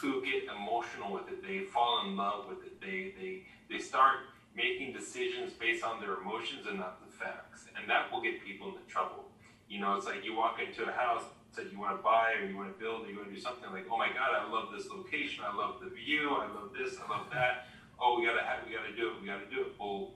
[0.00, 2.80] who get emotional with it, they fall in love with it.
[2.80, 7.88] They they they start making decisions based on their emotions and not the facts, and
[7.90, 9.24] that will get people into trouble.
[9.68, 11.24] You know, it's like you walk into a house
[11.56, 13.40] that you want to buy or you want to build or you want to do
[13.40, 16.72] something like, oh my God, I love this location, I love the view, I love
[16.72, 17.68] this, I love that.
[18.00, 19.72] Oh, we gotta have, we gotta do it, we gotta do it.
[19.78, 20.12] Well,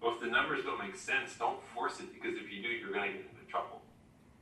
[0.00, 2.92] well, if the numbers don't make sense, don't force it because if you do, you're
[2.92, 3.80] gonna get into trouble.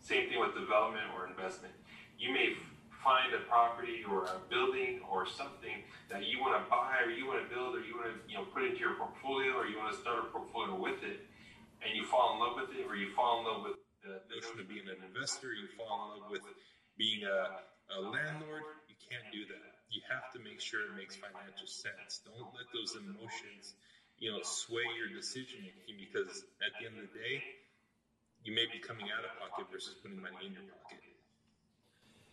[0.00, 1.74] Same thing with development or investment.
[2.18, 2.54] You may
[3.02, 7.26] find a property or a building or something that you want to buy or you
[7.26, 9.76] want to build or you want to you know put into your portfolio or you
[9.76, 11.26] want to start a portfolio with it
[11.82, 14.58] and you fall in love with it or you fall in love with the notion
[14.62, 15.50] of being an investor.
[15.50, 16.46] you fall in love with
[16.98, 18.62] being a, a landlord.
[18.86, 19.82] You can't do that.
[19.90, 22.22] You have to make sure it makes financial sense.
[22.22, 23.74] Don't let those emotions
[24.22, 27.42] you know sway your decision making because at the end of the day
[28.46, 31.01] you may be coming out of pocket versus putting money in your pocket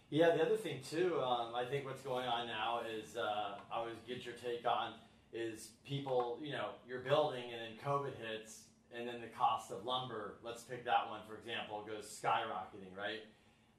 [0.10, 3.78] yeah, the other thing too, um, I think what's going on now is uh, I
[3.78, 4.94] always get your take on
[5.32, 8.62] is people, you know, you're building and then COVID hits
[8.96, 13.22] and then the cost of lumber, let's pick that one for example, goes skyrocketing, right?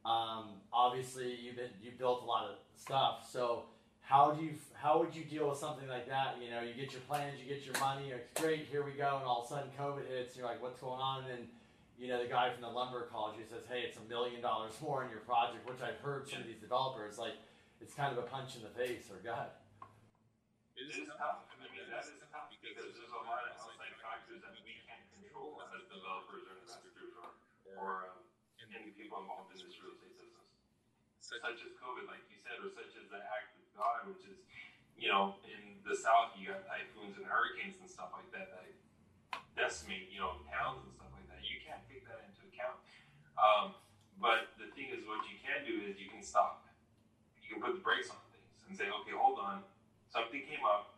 [0.05, 3.65] Um, obviously, you've been you built a lot of stuff, so
[4.01, 6.37] how do you how would you deal with something like that?
[6.43, 9.17] You know, you get your plans, you get your money, it's great, here we go,
[9.19, 11.25] and all of a sudden COVID hits, you're like, what's going on?
[11.31, 11.49] And
[12.01, 14.73] you know, the guy from the lumber college who says, hey, it's a million dollars
[14.85, 17.37] more in your project, which I've heard some of these developers, like,
[17.77, 19.61] it's kind of a punch in the face or gut.
[20.81, 21.45] It is, tough.
[21.53, 25.05] I mean, that is tough because there's a lot of outside factors that we can't
[25.13, 27.29] control as developers or investors or,
[27.77, 28.21] or um,
[28.73, 30.49] any people involved in this real estate business.
[31.21, 34.25] Such, such as COVID, like you said, or such as the act of God, which
[34.25, 34.41] is,
[34.97, 38.65] you know, in the South, you got typhoons and hurricanes and stuff like that that
[39.61, 41.45] decimate, you know, towns and stuff like that.
[41.45, 42.81] You can't take that into account.
[43.41, 43.73] Um,
[44.21, 46.69] but the thing is, what you can do is you can stop.
[47.41, 49.65] You can put the brakes on things and say, okay, hold on.
[50.13, 50.93] Something came up.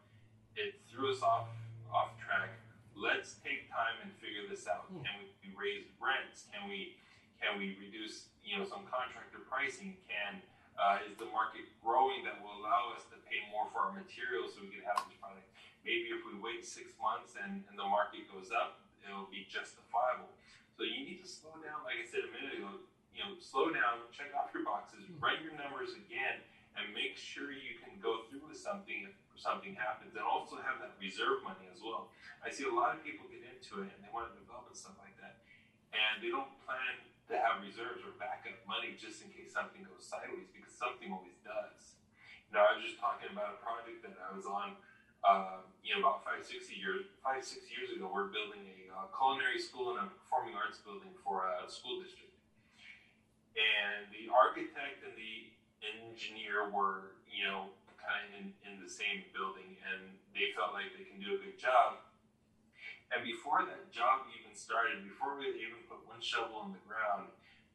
[0.59, 1.49] It threw us off
[1.89, 2.51] off track.
[2.93, 4.91] Let's take time and figure this out.
[4.91, 5.07] Hmm.
[5.07, 6.51] Can we raise rents?
[6.51, 6.99] Can we
[7.41, 9.97] can we reduce you know some contractor pricing?
[10.05, 10.43] Can
[10.77, 14.57] uh, is the market growing that will allow us to pay more for our materials
[14.57, 15.45] so we can have this product?
[15.85, 20.31] Maybe if we wait six months and, and the market goes up, it'll be justifiable.
[20.77, 22.81] So you need to slow down, like I said a minute ago,
[23.13, 25.21] you know, slow down, check off your boxes, hmm.
[25.21, 26.41] write your numbers again,
[26.73, 30.81] and make sure you can go through with something if something happens, and also have
[30.81, 32.09] that reserve money as well.
[32.41, 34.77] I see a lot of people get into it and they want to develop and
[34.77, 35.45] stuff like that,
[35.93, 40.03] and they don't plan to have reserves or backup money just in case something goes
[40.03, 42.01] sideways because something always does.
[42.49, 44.77] You know, I was just talking about a project that I was on
[45.23, 49.07] uh, you know, about five, six years, five, six years ago, we're building a uh,
[49.15, 52.35] culinary school and a performing arts building for a school district.
[53.59, 55.51] And the architect and the
[55.83, 60.91] engineer were, you know, kind of in, in the same building, and they felt like
[60.95, 62.03] they can do a good job.
[63.13, 67.29] And before that job even started, before we even put one shovel in the ground,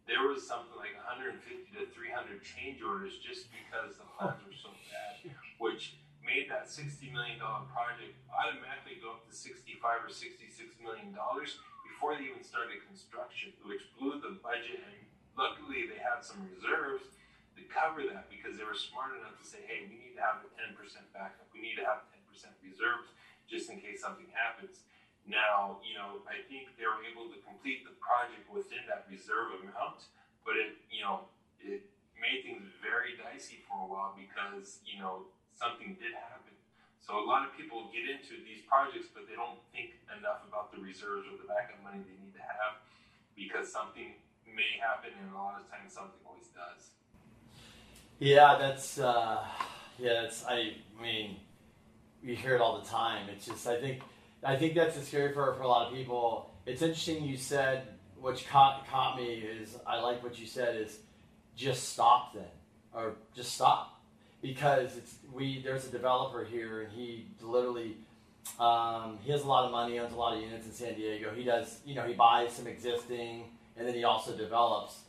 [0.10, 1.44] there was something like 150
[1.78, 7.08] to 300 change orders just because the plans were so bad, which made that $60
[7.16, 7.40] million
[7.72, 13.88] project automatically go up to 65 or $66 million before they even started construction, which
[13.96, 14.84] blew the budget.
[14.84, 15.08] And
[15.40, 17.16] luckily, they had some reserves
[17.56, 20.44] to cover that because they were smart enough to say, hey, we need to have
[20.44, 20.76] a 10%
[21.16, 21.48] backup.
[21.56, 22.28] We need to have 10%
[22.62, 23.16] reserves
[23.48, 24.84] just in case something happens.
[25.24, 29.60] Now, you know, I think they were able to complete the project within that reserve
[29.60, 30.08] amount,
[30.44, 31.28] but it, you know,
[31.60, 31.84] it
[32.16, 36.54] made things very dicey for a while because, you know, something did happen.
[37.02, 40.72] So a lot of people get into these projects, but they don't think enough about
[40.72, 42.80] the reserves or the backup money they need to have
[43.36, 44.16] because something
[44.46, 46.96] may happen, and a lot of times something always does.
[48.20, 49.46] Yeah, that's uh,
[50.00, 51.38] yeah, that's I mean,
[52.22, 53.30] you hear it all the time.
[53.30, 54.02] It's just I think
[54.44, 57.88] I think that's scary part for a lot of people it's interesting you said,
[58.20, 61.00] which caught, caught me is I like what you said is
[61.56, 62.44] just stop then,
[62.94, 63.97] or just stop.
[64.42, 67.98] Because it's we there's a developer here and he literally
[68.60, 71.32] um, he has a lot of money, owns a lot of units in San Diego.
[71.36, 73.46] He does, you know, he buys some existing
[73.76, 75.00] and then he also develops.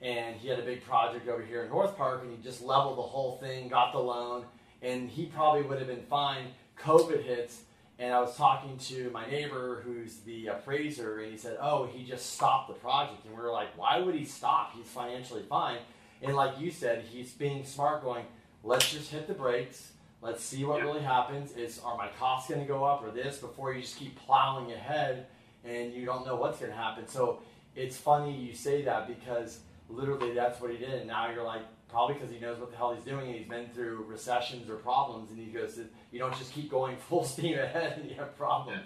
[0.00, 2.98] And he had a big project over here in North Park and he just leveled
[2.98, 4.44] the whole thing, got the loan,
[4.82, 6.48] and he probably would have been fine.
[6.78, 7.62] COVID hits,
[7.98, 12.04] and I was talking to my neighbor who's the appraiser, and he said, Oh, he
[12.04, 13.24] just stopped the project.
[13.24, 14.74] And we were like, Why would he stop?
[14.76, 15.78] He's financially fine.
[16.22, 18.24] And like you said, he's being smart, going,
[18.64, 19.92] Let's just hit the brakes
[20.24, 21.52] Let's see what really happens.
[21.52, 24.72] Is are my costs going to go up or this before you just keep plowing
[24.72, 25.26] ahead
[25.66, 27.06] and you don't know what's going to happen.
[27.06, 27.42] So
[27.76, 30.94] it's funny you say that because literally that's what he did.
[30.94, 33.46] And now you're like probably because he knows what the hell he's doing and he's
[33.46, 35.78] been through recessions or problems and he goes,
[36.10, 38.80] you don't just keep going full steam ahead and you have problems.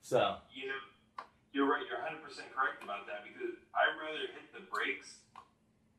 [0.00, 0.80] So you know,
[1.52, 1.84] you're right.
[1.86, 5.20] You're 100 percent correct about that because I'd rather hit the brakes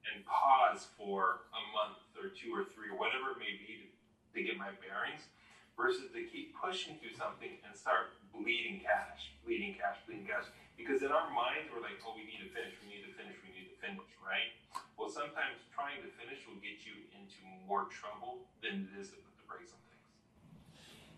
[0.10, 3.88] and pause for a month or two or three or whatever it may be to
[4.34, 5.28] to get my bearings
[5.76, 10.48] versus to keep pushing through something and start bleeding cash, bleeding cash, bleeding cash.
[10.80, 13.38] Because in our minds, we're like, oh, we need to finish, we need to finish,
[13.44, 14.50] we need to finish, right?
[14.98, 19.20] Well, sometimes trying to finish will get you into more trouble than it is to
[19.20, 20.08] put the brakes on things.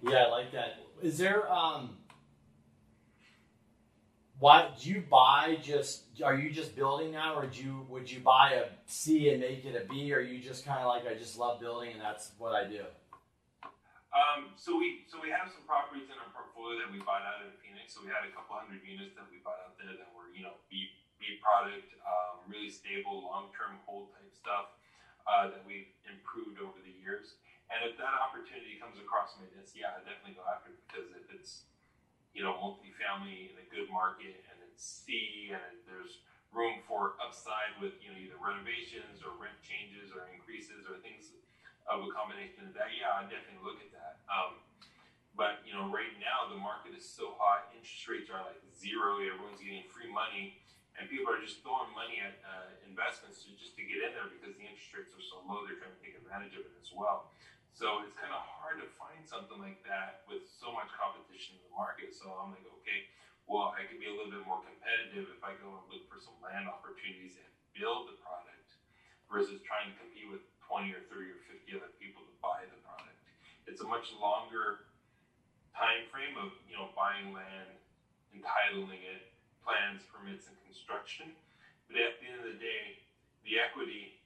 [0.03, 0.83] Yeah, I like that.
[0.99, 1.95] Is there, um,
[4.39, 8.19] why do you buy just are you just building now or do you would you
[8.19, 11.13] buy a C and make it a B or you just kind of like I
[11.13, 12.84] just love building and that's what I do?
[14.13, 17.41] Um, so we so we have some properties in our portfolio that we bought out
[17.41, 17.98] in Phoenix.
[17.98, 20.46] So we had a couple hundred units that we bought out there that were you
[20.46, 24.76] know B B product, um, really stable, long term hold type stuff
[25.26, 27.39] uh, that we've improved over the years.
[27.72, 31.10] And if that opportunity comes across my desk, yeah, I definitely go after it because
[31.15, 31.65] if it's
[32.34, 36.22] you know multifamily in a good market and it's C and there's
[36.54, 41.34] room for upside with you know either renovations or rent changes or increases or things
[41.88, 44.24] of a combination of that, yeah, I definitely look at that.
[44.32, 44.56] Um,
[45.36, 49.19] but you know, right now the market is so hot, interest rates are like zero.
[49.19, 50.62] Everyone's getting free money,
[50.96, 54.30] and people are just throwing money at uh, investments to, just to get in there
[54.30, 55.65] because the interest rates are so low.
[55.65, 57.34] They're trying to take advantage of it as well.
[57.73, 61.62] So it's kind of hard to find something like that with so much competition in
[61.65, 62.13] the market.
[62.13, 63.09] So I'm like, okay,
[63.49, 66.21] well, I could be a little bit more competitive if I go and look for
[66.21, 68.77] some land opportunities and build the product
[69.25, 72.77] versus trying to compete with 20 or 30 or 50 other people to buy the
[72.86, 73.17] product.
[73.65, 74.86] It's a much longer
[75.73, 77.73] time frame of you know buying land,
[78.29, 79.33] entitling it,
[79.65, 81.33] plans, permits, and construction.
[81.89, 83.01] But at the end of the day,
[83.43, 84.22] the equity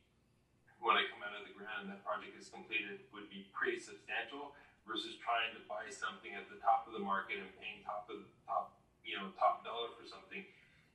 [0.80, 3.82] when I come out of the ground and that project is completed would be pretty
[3.82, 4.54] substantial
[4.86, 8.24] versus trying to buy something at the top of the market and paying top of
[8.48, 10.48] top, you know, top dollar for something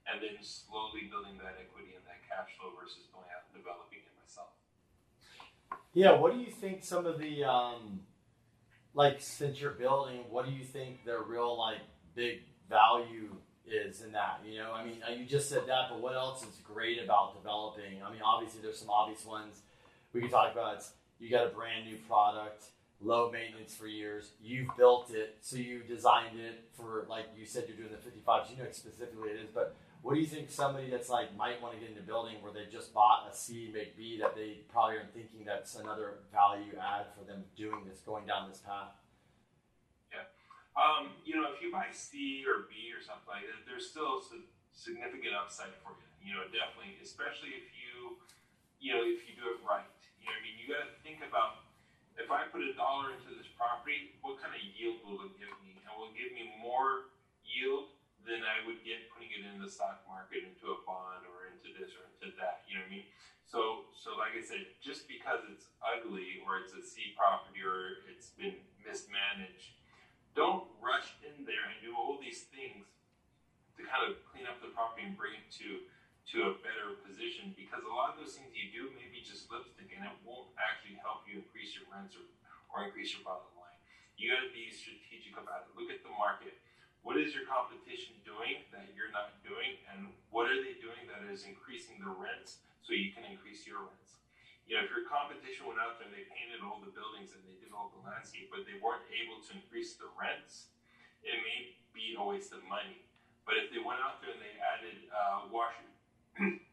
[0.09, 4.03] and then slowly building that equity and that cash flow versus going out and developing
[4.03, 4.51] it myself.
[5.93, 8.01] Yeah, what do you think some of the um,
[8.95, 14.13] like since you're building, what do you think the real like big value is in
[14.13, 14.41] that?
[14.45, 18.03] You know, I mean, you just said that, but what else is great about developing?
[18.05, 19.63] I mean, obviously there's some obvious ones
[20.13, 20.77] we can talk about.
[20.77, 22.65] It's you got a brand new product,
[23.01, 24.31] low maintenance for years.
[24.43, 28.51] You've built it, so you designed it for like you said you're doing the 55s.
[28.51, 31.75] You know specifically it is, but what do you think somebody that's like might want
[31.75, 34.99] to get into building where they just bought a C make B that they probably
[34.99, 38.99] aren't thinking that's another value add for them doing this, going down this path?
[40.11, 40.27] Yeah.
[40.75, 44.19] Um, you know, if you buy C or B or something like that, there's still
[44.19, 44.43] a
[44.75, 46.11] significant upside for you.
[46.23, 48.19] You know, definitely, especially if you,
[48.83, 49.87] you know, if you do it right.
[50.23, 51.67] You know, I mean, you got to think about
[52.15, 55.51] if I put a dollar into this property, what kind of yield will it give
[55.67, 55.75] me?
[55.83, 57.11] And will it give me more
[57.43, 61.51] yield than I would get putting it in the stock market into a bond or
[61.51, 62.63] into this or into that.
[62.71, 63.07] You know what I mean?
[63.51, 68.07] So, so like I said, just because it's ugly or it's a C property or
[68.09, 69.77] it's been mismanaged,
[70.33, 72.89] don't rush in there and do all these things
[73.77, 75.85] to kind of clean up the property and bring it to
[76.23, 79.51] to a better position because a lot of those things you do may be just
[79.51, 82.23] lipstick and it won't actually help you increase your rents or,
[82.71, 83.75] or increase your bottom line.
[84.15, 85.75] You got to be strategic about it.
[85.75, 86.63] Look at the market
[87.13, 91.21] what is your competition doing that you're not doing, and what are they doing that
[91.29, 94.17] is increasing the rents so you can increase your rents?
[94.65, 97.45] You know, if your competition went out there and they painted all the buildings and
[97.45, 100.73] they did all the landscape, but they weren't able to increase the rents,
[101.21, 103.05] it may be a waste of money.
[103.45, 105.93] But if they went out there and they added uh, washers,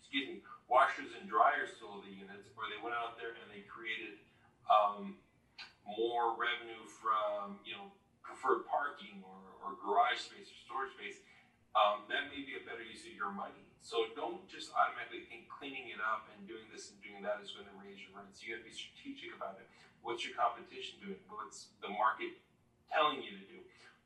[0.00, 0.40] excuse me,
[0.72, 4.24] washers and dryers to all the units, or they went out there and they created
[4.72, 5.20] um,
[5.84, 7.92] more revenue from you know
[8.32, 9.41] preferred parking or,
[9.72, 11.24] or garage space or storage space,
[11.72, 13.64] um, that may be a better use of your money.
[13.80, 17.56] So don't just automatically think cleaning it up and doing this and doing that is
[17.56, 18.44] going to raise your rents.
[18.44, 19.66] You got to be strategic about it.
[20.04, 21.18] What's your competition doing?
[21.32, 22.36] What's the market
[22.92, 23.58] telling you to do?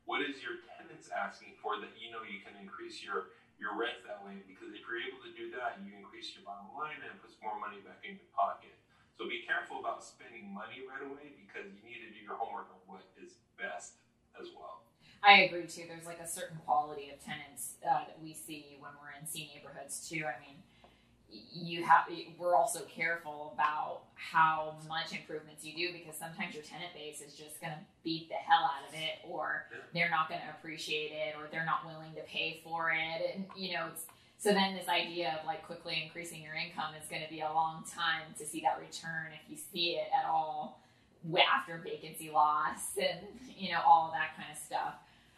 [0.07, 3.99] What is your tenants asking for that you know you can increase your your rent
[4.07, 4.39] that way?
[4.47, 7.35] Because if you're able to do that, you increase your bottom line and it puts
[7.43, 8.73] more money back in your pocket.
[9.19, 12.69] So be careful about spending money right away because you need to do your homework
[12.71, 13.99] on what is best
[14.39, 14.86] as well.
[15.27, 15.83] I agree too.
[15.89, 19.51] There's like a certain quality of tenants uh, that we see when we're in C
[19.53, 20.23] neighborhoods too.
[20.23, 20.55] I mean,
[21.53, 22.05] you have
[22.39, 27.35] we're also careful about how much improvements you do because sometimes your tenant base is
[27.35, 31.11] just going to beat the hell out of it or they're not going to appreciate
[31.11, 33.87] it or they're not willing to pay for it and you know
[34.39, 37.51] so then this idea of like quickly increasing your income is going to be a
[37.53, 40.79] long time to see that return if you see it at all
[41.53, 43.19] after vacancy loss and
[43.57, 44.95] you know all that kind of stuff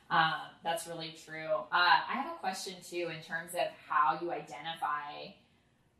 [0.10, 1.54] um, that's really true.
[1.72, 5.38] Uh, I have a question too in terms of how you identify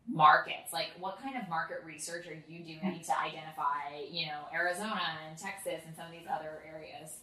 [0.10, 0.74] markets.
[0.74, 5.38] Like, what kind of market research are you doing to identify, you know, Arizona and
[5.38, 7.22] Texas and some of these other areas?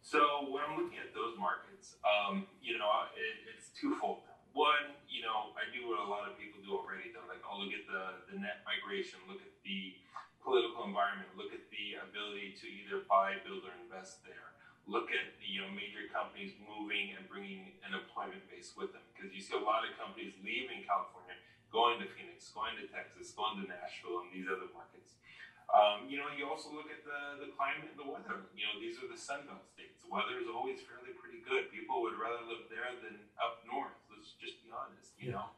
[0.00, 4.22] So when I'm looking at those markets, um, you know, it, it's twofold.
[4.54, 7.10] One, you know, I do what a lot of people do already.
[7.10, 9.98] Though, like, I'll look at the the net migration, look at the
[10.40, 14.48] political environment, look at the ability to either buy, build, or invest there
[14.88, 19.28] look at you know major companies moving and bringing an employment base with them because
[19.30, 21.36] you see a lot of companies leaving California,
[21.68, 25.20] going to Phoenix, going to Texas, going to Nashville, and these other markets.
[25.68, 28.48] Um, you know, you also look at the, the climate and the weather.
[28.56, 30.00] You know, these are the Sunbelt states.
[30.00, 31.68] The weather is always fairly pretty good.
[31.68, 33.92] People would rather live there than up north.
[34.08, 35.12] Let's just be honest.
[35.20, 35.52] You know,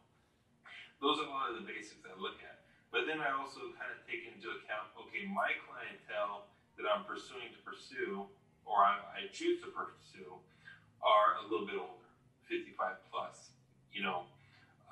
[0.98, 2.66] those are a lot of the basics I look at.
[2.90, 7.54] But then I also kind of take into account, okay, my clientele that I'm pursuing
[7.54, 8.26] to pursue
[8.70, 10.38] or I, I choose to pursue
[11.02, 12.06] are a little bit older,
[12.46, 13.50] 55 plus,
[13.90, 14.30] you know,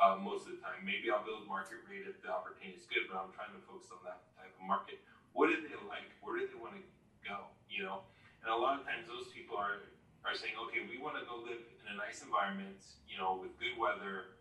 [0.03, 0.83] uh, most of the time.
[0.83, 3.95] Maybe I'll build market rate if the opportunity is good, but I'm trying to focus
[3.95, 4.99] on that type of market.
[5.37, 6.11] What do they like?
[6.19, 6.83] Where do they want to
[7.23, 7.47] go?
[7.71, 8.03] You know,
[8.43, 9.87] and a lot of times those people are
[10.27, 13.55] are saying, okay, we want to go live in a nice environment, you know, with
[13.57, 14.35] good weather,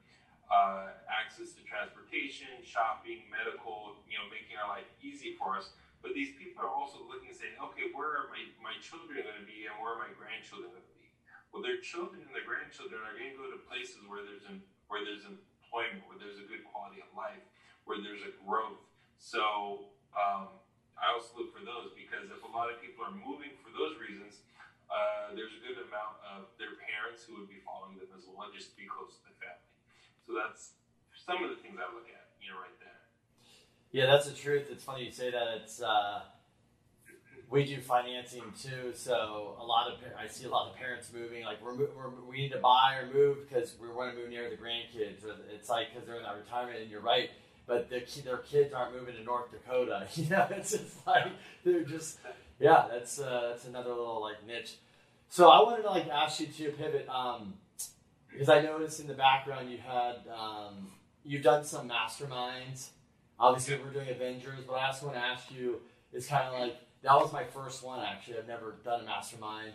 [0.50, 5.70] uh, access to transportation, shopping, medical, you know, making our life easy for us.
[6.02, 9.40] But these people are also looking and saying, okay, where are my, my children going
[9.42, 11.10] to be and where are my grandchildren going to be?
[11.50, 14.62] Well, their children and their grandchildren are going to go to places where there's an,
[14.88, 17.42] where there's employment, where there's a good quality of life,
[17.90, 18.84] where there's a growth.
[19.18, 20.54] So um,
[20.98, 23.98] I also look for those because if a lot of people are moving for those
[23.98, 24.46] reasons,
[24.88, 28.48] uh, there's a good amount of their parents who would be following them as well,
[28.54, 29.68] just to be close to the family.
[30.24, 30.78] So that's
[31.14, 32.97] some of the things I look at, you know, right there.
[33.92, 34.68] Yeah, that's the truth.
[34.70, 35.48] It's funny you say that.
[35.62, 36.22] It's uh,
[37.50, 41.46] we do financing too, so a lot of I see a lot of parents moving.
[41.46, 44.50] Like we're, we're we need to buy or move because we want to move near
[44.50, 45.24] the grandkids.
[45.54, 47.30] It's like because they're in that retirement, and you're right.
[47.66, 50.08] But their their kids aren't moving to North Dakota.
[50.16, 51.28] You know, it's just like
[51.64, 52.20] they're just
[52.60, 52.88] yeah.
[52.92, 54.76] That's uh, that's another little like niche.
[55.30, 57.54] So I wanted to like ask you to pivot um,
[58.32, 60.92] because I noticed in the background you had um,
[61.24, 62.90] you've done some masterminds
[63.40, 65.80] Obviously, we're doing Avengers, but I also want to ask you
[66.12, 68.38] it's kind of like that was my first one actually.
[68.38, 69.74] I've never done a mastermind.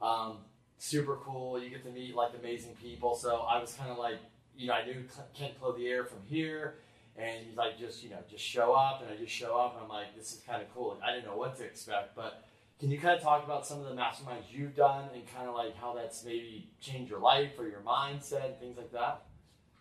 [0.00, 0.38] Um,
[0.78, 1.62] super cool.
[1.62, 3.14] You get to meet like amazing people.
[3.14, 4.18] So I was kind of like,
[4.56, 6.76] you know, I knew Kent Clothier from here,
[7.16, 9.84] and he's like, just you know, just show up, and I just show up, and
[9.84, 10.96] I'm like, this is kind of cool.
[10.98, 12.44] Like, I didn't know what to expect, but
[12.80, 15.54] can you kind of talk about some of the masterminds you've done and kind of
[15.54, 19.22] like how that's maybe changed your life or your mindset, things like that?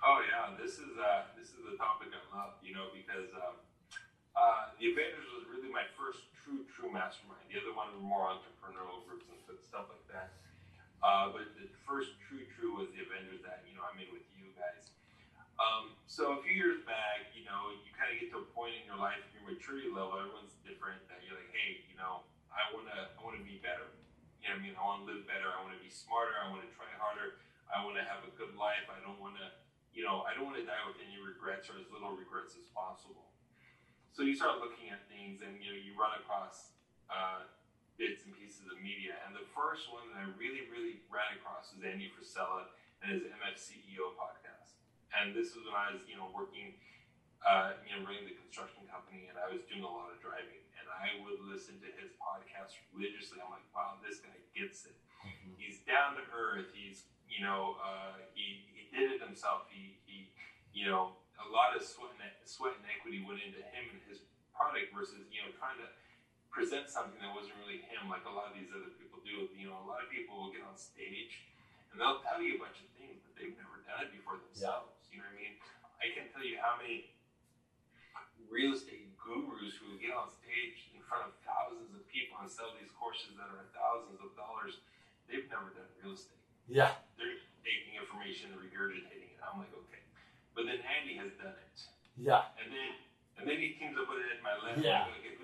[0.01, 3.61] Oh yeah, this is uh, this is the topic I love, you know, because um,
[4.33, 7.45] uh, the Avengers was really my first true true mastermind.
[7.53, 10.33] The other one were more entrepreneurial groups and stuff like that.
[11.05, 14.25] Uh, but the first true true was the Avengers that you know I made with
[14.33, 14.89] you guys.
[15.61, 18.73] Um, so a few years back, you know, you kind of get to a point
[18.81, 20.97] in your life, your maturity level, everyone's different.
[21.13, 23.85] That you're like, hey, you know, I wanna I wanna be better.
[24.41, 25.45] You know, what I mean, I want to live better.
[25.53, 26.33] I want to be smarter.
[26.41, 27.37] I want to try harder.
[27.69, 28.89] I want to have a good life.
[28.89, 29.53] I don't want to
[29.91, 32.67] you know, I don't want to die with any regrets or as little regrets as
[32.71, 33.31] possible.
[34.11, 36.75] So you start looking at things and, you know, you run across
[37.07, 37.47] uh,
[37.95, 39.15] bits and pieces of media.
[39.27, 42.71] And the first one that I really, really ran across was Andy Frisella
[43.03, 44.79] and his MFCEO podcast.
[45.11, 46.75] And this was when I was, you know, working,
[47.43, 50.59] uh, you know, running the construction company and I was doing a lot of driving.
[50.79, 53.43] And I would listen to his podcast religiously.
[53.43, 54.95] I'm like, wow, this guy gets it.
[55.23, 55.55] Mm-hmm.
[55.59, 56.71] He's down to earth.
[56.75, 59.67] He's, you know, uh, he, did it himself.
[59.71, 60.29] He, he
[60.75, 64.21] you know, a lot of sweat and, sweat and equity went into him and his
[64.53, 65.89] product versus, you know, trying to
[66.51, 69.47] present something that wasn't really him like a lot of these other people do.
[69.55, 71.47] You know, a lot of people will get on stage
[71.91, 74.95] and they'll tell you a bunch of things, but they've never done it before themselves.
[75.11, 75.55] You know what I mean?
[75.99, 77.11] I can't tell you how many
[78.47, 82.71] real estate gurus who get on stage in front of thousands of people and sell
[82.79, 84.83] these courses that are thousands of dollars.
[85.27, 86.39] They've never done real estate.
[86.67, 86.95] Yeah.
[87.19, 87.39] They're
[87.71, 89.39] taking information and regurgitating it.
[89.39, 90.03] I'm like, okay.
[90.51, 91.77] But then Andy has done it.
[92.19, 92.51] Yeah.
[92.59, 92.91] And then
[93.39, 94.83] and then he teams up with Ed Mylett.
[94.83, 95.07] Yeah.
[95.07, 95.39] Like, okay,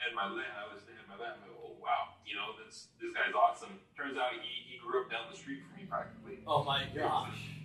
[0.00, 1.40] Ed Mylett, I was Ed Mylett.
[1.40, 3.80] I'm like, oh wow, you know, this this guy's awesome.
[3.96, 6.44] Turns out he, he grew up down the street from me practically.
[6.44, 7.56] Oh my gosh.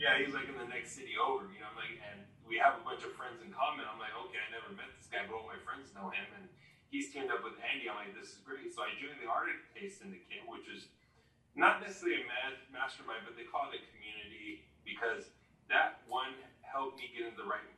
[0.00, 2.80] Yeah, he's like in the next city over, you know, I'm like and we have
[2.80, 3.84] a bunch of friends in common.
[3.84, 6.48] I'm like, okay, I never met this guy, but all my friends know him and
[6.90, 7.86] he's teamed up with Andy.
[7.86, 8.74] I'm like, this is great.
[8.74, 10.90] So I joined the Arctic Taste Syndicate, which is
[11.60, 12.26] not necessarily a
[12.72, 15.28] mastermind, but they call it a community because
[15.68, 16.32] that one
[16.64, 17.68] helped me get in the right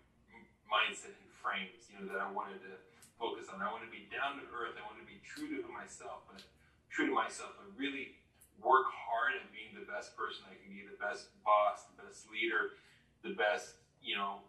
[0.70, 2.78] mindset and frames, you know, that I wanted to
[3.18, 3.59] focus on.
[3.59, 4.78] I want to be down to earth.
[4.78, 6.47] I want to be true to myself, but
[6.89, 8.14] true to myself, but really
[8.62, 12.30] work hard at being the best person I can be, the best boss, the best
[12.30, 12.78] leader,
[13.26, 14.47] the best, you know,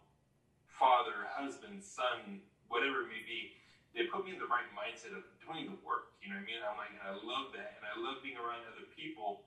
[0.70, 2.38] father, husband, son,
[2.70, 3.58] whatever it may be.
[3.94, 6.10] They put me in the right mindset of doing the work.
[6.18, 6.60] You know what I mean?
[6.66, 9.46] I'm like, and I love that, and I love being around other people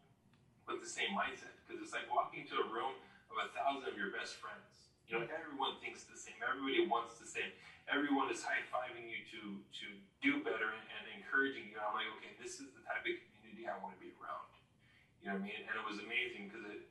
[0.65, 2.95] with the same mindset because it's like walking to a room
[3.27, 4.91] of a thousand of your best friends.
[5.07, 6.39] You know, everyone thinks the same.
[6.43, 7.51] Everybody wants the same.
[7.87, 9.39] Everyone is high fiving you to
[9.83, 9.85] to
[10.19, 11.79] do better and, and encouraging you.
[11.79, 14.47] And I'm like, okay, this is the type of community I want to be around.
[15.23, 15.63] You know what I mean?
[15.63, 16.83] And it was amazing because it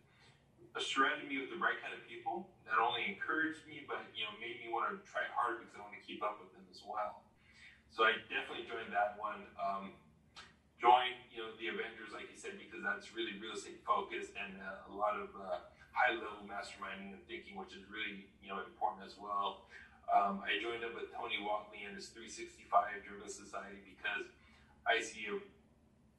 [0.80, 4.32] surrounded me with the right kind of people that only encouraged me, but you know,
[4.40, 6.80] made me want to try harder because I want to keep up with them as
[6.84, 7.25] well.
[7.96, 9.48] So I definitely joined that one.
[9.56, 9.96] Um,
[10.76, 14.60] joined, you know, the Avengers, like you said, because that's really real estate focused and
[14.60, 15.64] uh, a lot of uh,
[15.96, 19.64] high level masterminding and thinking, which is really, you know, important as well.
[20.12, 22.68] Um, I joined up with Tony Whatley and his 365
[23.00, 24.28] Driven Society because
[24.84, 25.40] I see a,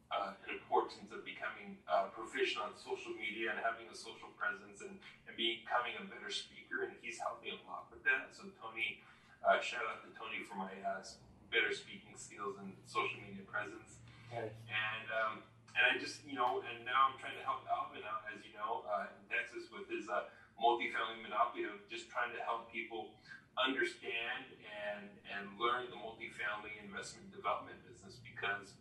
[0.09, 4.82] uh, an importance of becoming uh, proficient on social media and having a social presence
[4.82, 4.97] and,
[5.30, 6.89] and becoming a better speaker.
[6.89, 8.34] And he's helped me a lot with that.
[8.34, 9.05] So, Tony,
[9.45, 11.05] uh, shout out to Tony for my uh,
[11.50, 14.02] better speaking skills and social media presence.
[14.32, 14.54] Nice.
[14.68, 15.34] And um,
[15.78, 18.54] and I just you know, and now I'm trying to help Alvin out, as you
[18.58, 20.28] know, uh, in Texas with his uh,
[20.60, 23.14] multifamily monopoly of just trying to help people
[23.58, 28.78] understand and and learn the multifamily investment development business because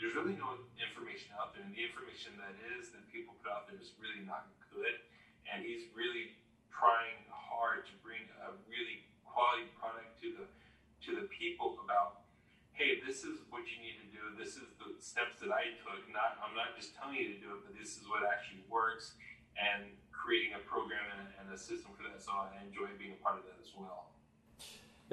[0.00, 3.68] there's really no information out there, and the information that is that people put out
[3.68, 4.96] there is really not good.
[5.50, 6.32] And he's really
[6.70, 10.46] trying hard to bring a really quality product to the
[11.06, 12.20] to the people about
[12.80, 14.32] hey, this is what you need to do.
[14.40, 16.00] This is the steps that I took.
[16.08, 19.12] Not, I'm not just telling you to do it, but this is what actually works,
[19.60, 22.24] and creating a program and, and a system for that.
[22.24, 24.08] So I enjoy being a part of that as well.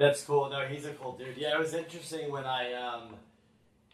[0.00, 0.48] That's cool.
[0.48, 1.36] No, he's a cool dude.
[1.36, 3.20] Yeah, it was interesting when I, um,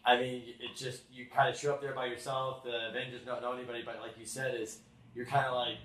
[0.05, 2.63] I mean, it just you kind of show up there by yourself.
[2.63, 4.79] The Avengers don't know anybody, but like you said, is
[5.15, 5.77] you're kind of like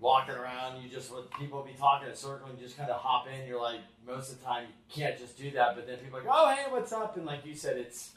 [0.00, 0.82] walking around.
[0.82, 3.26] You just with people be talking in a circle and you just kind of hop
[3.28, 3.46] in.
[3.46, 6.22] You're like most of the time you can't just do that, but then people are
[6.22, 7.16] like, oh hey, what's up?
[7.16, 8.10] And like you said, it's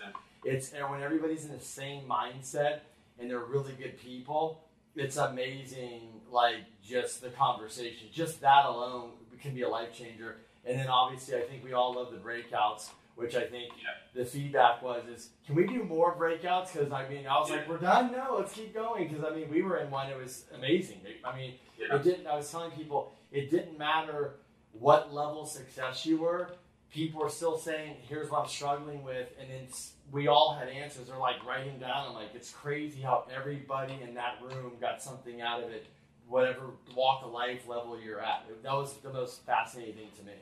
[0.43, 2.79] it's and when everybody's in the same mindset
[3.19, 4.63] and they're really good people,
[4.95, 6.01] it's amazing.
[6.31, 9.11] Like just the conversation, just that alone
[9.43, 10.37] can be a life changer.
[10.65, 13.89] And then obviously, I think we all love the breakouts, which I think Yeah.
[14.13, 16.73] the feedback was is can we do more breakouts?
[16.73, 18.11] Because I mean, I was like, we're done.
[18.11, 19.07] No, let's keep going.
[19.07, 20.09] Because I mean, we were in one.
[20.09, 21.01] It was amazing.
[21.23, 21.95] I mean, Yeah.
[21.95, 22.27] it didn't.
[22.27, 24.35] I was telling people it didn't matter
[24.71, 26.51] what level success you were.
[26.91, 31.07] People were still saying, "Here's what I'm struggling with," and it's we all had answers.
[31.07, 32.07] They're like writing down.
[32.09, 35.87] I'm like, it's crazy how everybody in that room got something out of it,
[36.27, 38.45] whatever walk of life level you're at.
[38.61, 40.33] That was the most fascinating thing to me.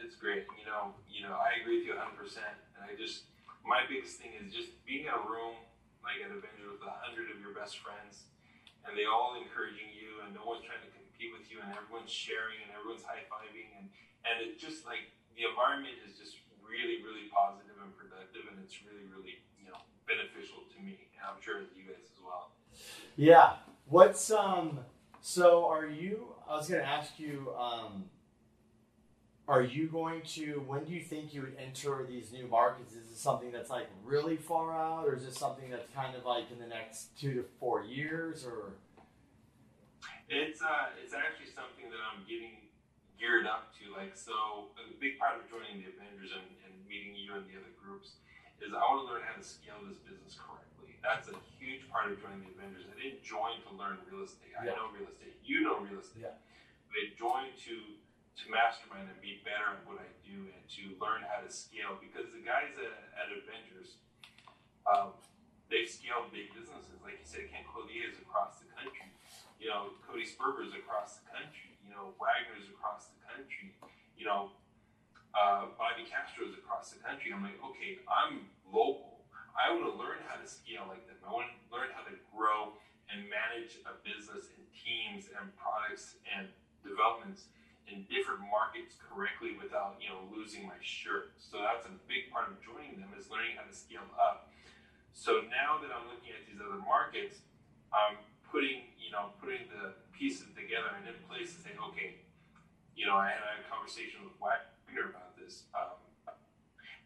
[0.00, 0.48] It's great.
[0.56, 2.16] You know, you know, I agree with you 100.
[2.16, 3.28] percent And I just,
[3.62, 5.60] my biggest thing is just being in a room
[6.00, 8.24] like at Avenger with a hundred of your best friends,
[8.88, 12.08] and they all encouraging you, and no one's trying to compete with you, and everyone's
[12.08, 13.92] sharing, and everyone's high fiving, and
[14.24, 18.80] and it just like the environment is just really, really positive and productive, and it's
[18.84, 19.76] really, really, you know,
[20.08, 22.56] beneficial to me, and I'm sure to you guys as well.
[23.16, 23.60] Yeah.
[23.84, 24.80] What's um?
[25.20, 26.32] So are you?
[26.48, 27.52] I was to ask you.
[27.52, 28.08] Um,
[29.50, 30.62] are you going to?
[30.62, 32.94] When do you think you would enter these new markets?
[32.94, 36.22] Is this something that's like really far out, or is this something that's kind of
[36.22, 38.78] like in the next two to four years, or?
[40.30, 42.62] It's uh, it's actually something that I'm getting
[43.18, 43.90] geared up to.
[43.90, 47.58] Like, so a big part of joining the Avengers and, and meeting you and the
[47.58, 48.22] other groups
[48.62, 50.94] is I want to learn how to scale this business correctly.
[51.02, 52.86] That's a huge part of joining the Avengers.
[52.86, 54.54] I didn't join to learn real estate.
[54.54, 55.34] I know real estate.
[55.42, 56.30] You know real estate.
[56.30, 56.38] Yeah.
[56.86, 57.98] But I joined to
[58.38, 61.98] to mastermind and be better at what I do and to learn how to scale
[61.98, 63.98] because the guys at, at Avengers,
[64.86, 65.16] um,
[65.66, 67.02] they've scaled big businesses.
[67.02, 69.10] Like you said, Kent Clothier is across the country.
[69.58, 71.76] You know, Cody Sperber's across the country.
[71.84, 73.76] You know, Wagner's across the country.
[74.16, 74.54] You know,
[75.34, 77.30] uh, Bobby is across the country.
[77.30, 79.22] I'm like, okay, I'm local.
[79.54, 81.18] I want to learn how to scale like them.
[81.22, 82.74] I want to learn how to grow
[83.10, 86.48] and manage a business and teams and products and
[86.82, 87.50] developments
[87.90, 91.34] in different markets correctly without you know losing my shirt.
[91.36, 94.50] So that's a big part of joining them is learning how to scale up.
[95.12, 97.42] So now that I'm looking at these other markets,
[97.90, 98.16] I'm
[98.46, 102.22] putting you know putting the pieces together and in place to say, okay,
[102.94, 105.66] you know I had a conversation with Wagner about this.
[105.74, 105.98] Um,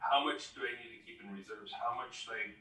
[0.05, 1.73] how much do I need to keep in reserves?
[1.73, 2.53] How much should I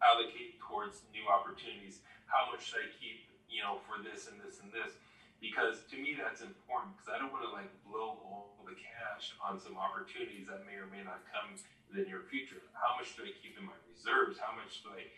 [0.00, 2.00] allocate towards new opportunities?
[2.24, 4.96] How much should I keep you know for this and this and this?
[5.40, 9.32] Because to me that's important because I don't want to like blow all the cash
[9.40, 11.58] on some opportunities that may or may not come in
[11.96, 12.60] the near future.
[12.76, 14.38] How much do I keep in my reserves?
[14.38, 15.08] How much do I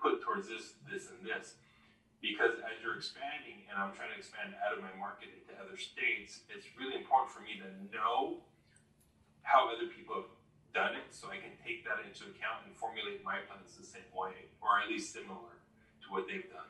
[0.00, 1.58] put towards this, this, and this?
[2.24, 5.76] Because as you're expanding, and I'm trying to expand out of my market into other
[5.76, 8.40] states, it's really important for me to know
[9.44, 10.32] how other people have
[10.72, 14.08] done it so I can take that into account and formulate my plans the same
[14.16, 15.60] way, or at least similar
[16.00, 16.64] to what they've done.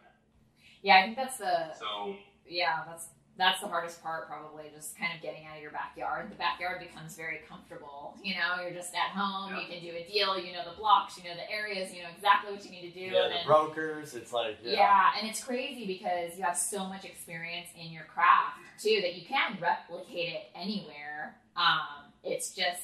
[0.83, 5.11] Yeah, I think that's the so yeah, that's that's the hardest part probably just kind
[5.15, 8.95] of getting out of your backyard the backyard becomes very comfortable you know you're just
[8.95, 9.61] at home yeah.
[9.61, 12.09] you can do a deal you know the blocks you know the areas you know
[12.15, 14.73] exactly what you need to do yeah, the brokers it's like yeah.
[14.73, 19.15] yeah and it's crazy because you have so much experience in your craft too that
[19.15, 22.83] you can replicate it anywhere um, it's just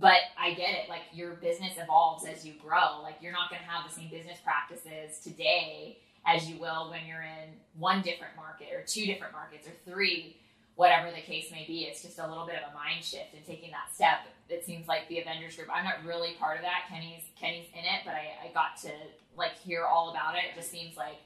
[0.00, 0.88] but I get it.
[0.88, 3.00] Like your business evolves as you grow.
[3.02, 7.06] Like you're not going to have the same business practices today as you will when
[7.06, 10.36] you're in one different market or two different markets or three,
[10.76, 11.82] whatever the case may be.
[11.82, 14.26] It's just a little bit of a mind shift and taking that step.
[14.48, 15.68] It seems like the Avengers group.
[15.72, 16.84] I'm not really part of that.
[16.88, 18.90] Kenny's Kenny's in it, but I, I got to
[19.36, 20.44] like hear all about it.
[20.50, 21.16] It just seems like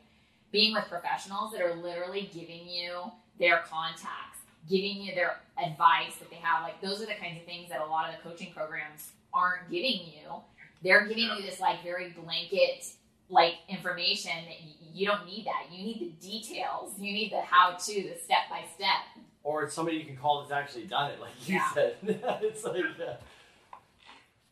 [0.52, 4.38] being with professionals that are literally giving you their contacts,
[4.68, 6.62] giving you their advice that they have.
[6.62, 9.70] Like those are the kinds of things that a lot of the coaching programs aren't
[9.70, 10.42] giving you.
[10.82, 12.86] They're giving you this like very blanket
[13.28, 14.56] like information that
[14.94, 15.70] you don't need that.
[15.70, 16.92] You need the details.
[16.98, 19.04] You need the how to, the step by step.
[19.44, 21.72] Or it's somebody you can call that's actually done it, like you yeah.
[21.72, 21.96] said.
[22.42, 23.16] it's like uh...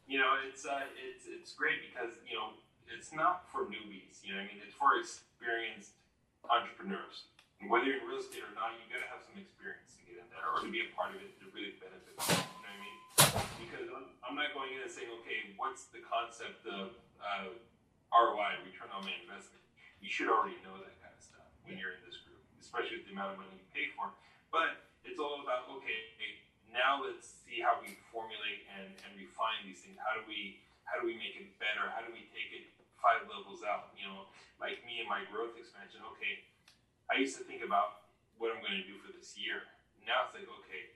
[0.07, 2.57] you know, it's uh, it's it's great because you know
[2.87, 4.23] it's not for newbies.
[4.23, 5.97] You know, I mean, it's for experienced
[6.47, 7.29] entrepreneurs.
[7.61, 10.01] And whether you're in real estate or not, you got to have some experience to
[10.05, 12.13] get in there or to be a part of it to really benefit.
[12.13, 12.99] You know what I mean?
[13.65, 17.57] Because I'm, I'm not going in and saying, okay, what's the concept of uh,
[18.15, 19.63] ROI, return on my investment.
[19.99, 23.07] You should already know that kind of stuff when you're in this group, especially with
[23.11, 24.15] the amount of money you pay for.
[24.55, 26.07] But it's all about okay,
[26.71, 29.99] now let's see how we formulate and, and refine these things.
[29.99, 31.91] How do we how do we make it better?
[31.91, 32.71] How do we take it
[33.03, 33.97] five levels out?
[33.99, 34.31] You know,
[34.63, 36.05] like me and my growth expansion.
[36.17, 36.47] Okay,
[37.11, 38.07] I used to think about
[38.39, 39.67] what I'm going to do for this year.
[40.07, 40.95] Now it's like okay,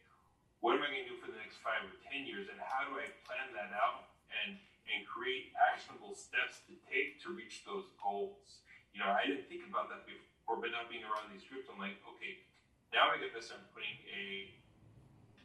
[0.63, 2.87] what am I going to do for the next five or ten years, and how
[2.87, 4.61] do I plan that out and
[4.91, 8.63] and create actionable steps to take to reach those goals.
[8.91, 11.79] You know, I didn't think about that before, but now being around these groups, I'm
[11.79, 12.43] like, okay,
[12.91, 13.55] now I get this.
[13.55, 14.51] I'm putting a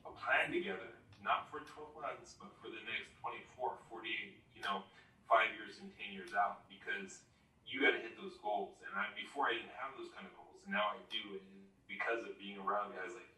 [0.05, 0.93] a plan together,
[1.25, 4.85] not for 12 months, but for the next 24, 48, you know,
[5.25, 7.25] five years and 10 years out, because
[7.65, 8.77] you got to hit those goals.
[8.85, 11.49] And I, before I didn't have those kind of goals, and now I do, and
[11.89, 13.34] because of being around guys like.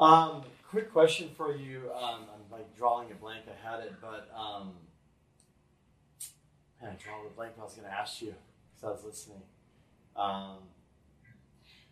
[0.00, 1.90] Um, quick question for you.
[1.94, 3.44] Um, I'm like drawing a blank.
[3.46, 4.72] I had it, but um,
[6.80, 7.52] man, I draw a blank.
[7.60, 8.34] I was going to ask you
[8.74, 9.42] because I was listening.
[10.16, 10.56] Um,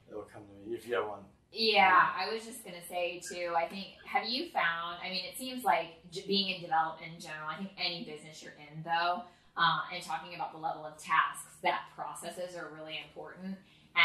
[0.09, 1.20] it'll come to me if you have one.
[1.52, 3.54] Yeah, I was just gonna say too.
[3.56, 4.98] I think have you found?
[5.02, 5.96] I mean, it seems like
[6.26, 7.48] being in development in general.
[7.48, 9.22] I think any business you're in, though,
[9.56, 13.56] uh, and talking about the level of tasks that processes are really important.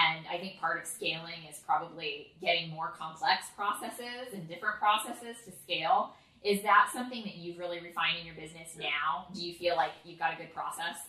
[0.04, 5.40] And I think part of scaling is probably getting more complex processes and different processes
[5.48, 6.12] to scale.
[6.44, 9.32] Is that something that you've really refined in your business now?
[9.32, 11.08] Do you feel like you've got a good process?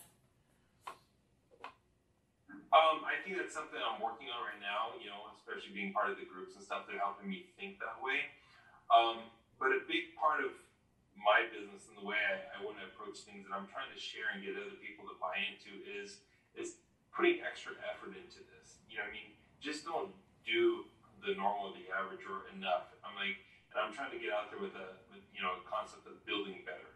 [2.71, 6.11] Um, I think that's something I'm working on right now, you know, especially being part
[6.11, 6.87] of the groups and stuff.
[6.87, 8.31] They're helping me think that way.
[8.95, 9.27] Um,
[9.59, 10.55] but a big part of
[11.19, 13.99] my business and the way I, I want to approach things that I'm trying to
[13.99, 16.23] share and get other people to buy into is
[16.55, 16.79] is
[17.15, 18.64] putting extra effort into this
[18.95, 20.15] you know, I mean, just don't
[20.47, 20.87] do
[21.27, 22.95] the normal, the average, or enough.
[23.03, 23.43] I'm like,
[23.75, 26.23] and I'm trying to get out there with a, with, you know, a concept of
[26.23, 26.95] building better.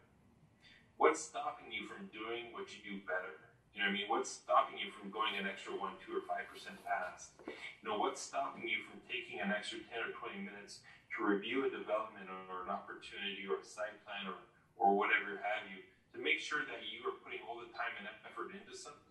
[0.94, 3.50] What's stopping you from doing what you do better?
[3.74, 4.06] You know what I mean?
[4.06, 7.34] What's stopping you from going an extra one, two, or five percent past?
[7.46, 10.82] You know, what's stopping you from taking an extra ten or twenty minutes
[11.14, 14.38] to review a development or an opportunity or a site plan or
[14.78, 15.82] or whatever have you
[16.14, 19.07] to to make sure that you are putting all the time and effort into something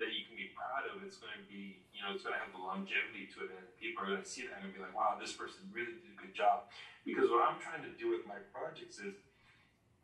[0.00, 1.04] that you can be proud of.
[1.04, 3.64] It's going to be, you know, it's going to have the longevity to it, and
[3.76, 6.18] people are going to see that and be like, wow, this person really did a
[6.18, 6.72] good job.
[7.04, 9.14] Because what I'm trying to do with my projects is,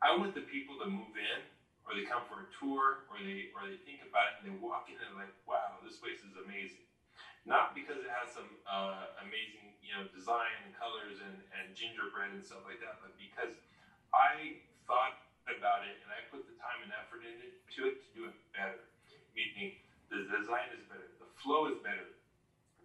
[0.04, 1.40] I want the people to move in,
[1.88, 4.54] or they come for a tour, or they or they think about it, and they
[4.60, 6.84] walk in and like, wow, this place is amazing.
[7.48, 12.34] Not because it has some uh, amazing, you know, design and colors and, and gingerbread
[12.34, 13.54] and stuff like that, but because
[14.10, 17.46] I thought about it and I put the time and effort into
[17.86, 18.82] it to do it better.
[19.38, 19.78] Meaning
[20.16, 22.16] the design is better, the flow is better,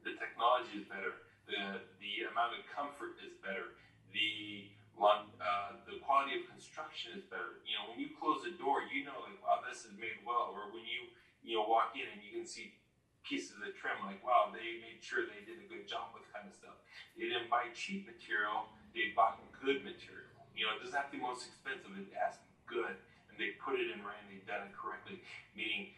[0.04, 3.78] the technology is better, the the amount of comfort is better,
[4.12, 4.68] the
[5.02, 7.58] uh, the quality of construction is better.
[7.66, 10.54] You know, when you close the door, you know like wow, this is made well.
[10.54, 11.10] Or when you
[11.42, 12.78] you know walk in and you can see
[13.26, 16.46] pieces of trim, like wow, they made sure they did a good job with kind
[16.46, 16.78] of stuff.
[17.18, 20.30] They didn't buy cheap material; they bought good material.
[20.54, 21.90] You know, it doesn't have to be most expensive.
[21.98, 22.94] It has to be good,
[23.32, 25.26] and they put it in right and they've done it correctly.
[25.58, 25.98] Meaning,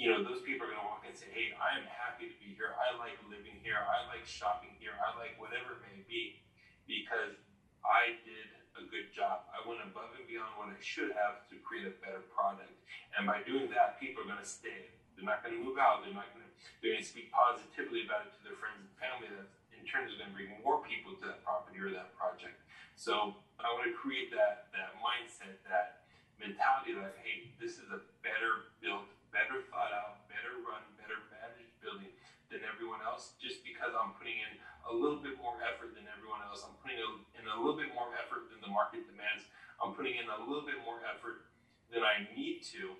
[0.00, 2.36] you know, those people are going to walk and say, "Hey, I am happy to
[2.40, 2.72] be here.
[2.72, 3.76] I like living here.
[3.76, 4.96] I like shopping here.
[4.96, 6.40] I like whatever it may be,
[6.88, 7.36] because
[7.84, 8.48] I did
[8.80, 9.44] a good job.
[9.52, 12.72] I went above and beyond what I should have to create a better product.
[13.12, 14.88] And by doing that, people are going to stay.
[15.20, 16.00] They're not going to move out.
[16.00, 16.52] They're not going to.
[16.80, 19.28] They're going to speak positively about it to their friends and family.
[19.28, 22.56] That in turn is going to bring more people to that property or that project.
[22.96, 26.08] So I want to create that that mindset, that
[26.40, 31.74] mentality that hey, this is a better built, better thought out, better run, better managed
[31.82, 32.10] building
[32.50, 33.34] than everyone else.
[33.38, 34.52] Just because I'm putting in
[34.86, 38.10] a little bit more effort than everyone else, I'm putting in a little bit more
[38.18, 39.46] effort than the market demands.
[39.78, 41.48] I'm putting in a little bit more effort
[41.88, 42.94] than I need to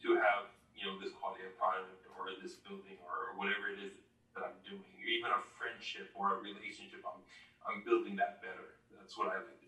[0.00, 4.00] to have you know this quality of product or this building or whatever it is
[4.32, 7.04] that I'm doing, or even a friendship or a relationship.
[7.04, 7.20] I'm
[7.60, 8.80] I'm building that better.
[8.96, 9.59] That's what I like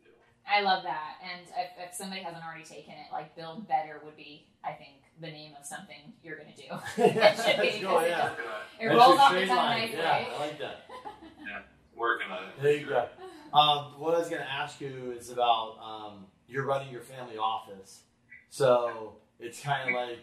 [0.53, 1.17] I love that.
[1.23, 5.03] And if, if, somebody hasn't already taken it, like build better would be, I think,
[5.21, 6.69] the name of something you're going to do.
[7.03, 7.81] it should be.
[7.81, 8.33] Go, yeah.
[8.79, 9.97] It, it rolls off the tongue nicely.
[9.97, 10.91] Yeah, I like that.
[11.41, 11.63] yeah,
[11.97, 12.63] working on it.
[12.63, 13.09] There you go.
[13.57, 17.39] Um, what I was going to ask you is about um, you're running your family
[17.39, 18.03] office.
[18.51, 20.19] So it's kind of like,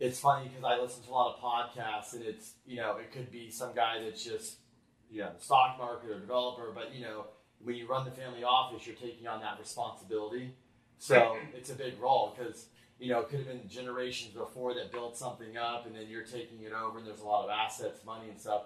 [0.00, 3.12] it's funny because I listen to a lot of podcasts and it's, you know, it
[3.12, 4.56] could be some guy that's just,
[5.10, 7.24] you know, the stock market or developer, but, you know,
[7.62, 10.54] when you run the family office, you're taking on that responsibility.
[10.98, 12.66] So it's a big role because
[12.98, 16.24] you know it could have been generations before that built something up, and then you're
[16.24, 18.62] taking it over, and there's a lot of assets, money, and stuff.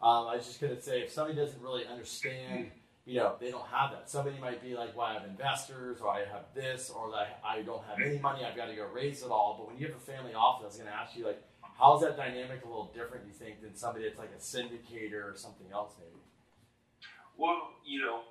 [0.00, 2.70] Um, I was just gonna say if somebody doesn't really understand,
[3.06, 4.08] you know, they don't have that.
[4.08, 7.62] Somebody might be like, "Well, I have investors, or I have this, or I, I
[7.62, 8.44] don't have any money.
[8.44, 10.66] I've got to go raise it all." But when you have a family office, I
[10.66, 11.42] was gonna ask you like,
[11.78, 13.26] how's that dynamic a little different?
[13.26, 16.20] You think than somebody that's like a syndicator or something else, maybe?
[17.36, 18.22] Well, you know,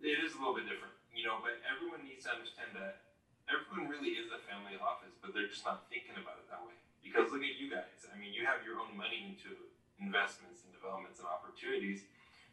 [0.00, 3.00] it is a little bit different, you know, but everyone needs to understand that
[3.48, 6.76] everyone really is a family office, but they're just not thinking about it that way.
[7.00, 8.04] Because look at you guys.
[8.12, 9.56] I mean, you have your own money into
[9.98, 12.04] investments and developments and opportunities.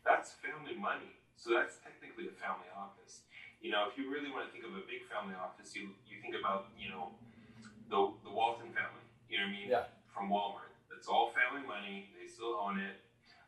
[0.08, 1.12] That's family money.
[1.36, 3.28] So that's technically a family office.
[3.62, 6.18] You know, if you really want to think of a big family office, you you
[6.24, 7.14] think about, you know,
[7.90, 9.06] the the Walton family.
[9.30, 9.68] You know what I mean?
[9.70, 9.92] Yeah.
[10.10, 10.72] From Walmart.
[10.96, 12.10] It's all family money.
[12.18, 12.98] They still own it.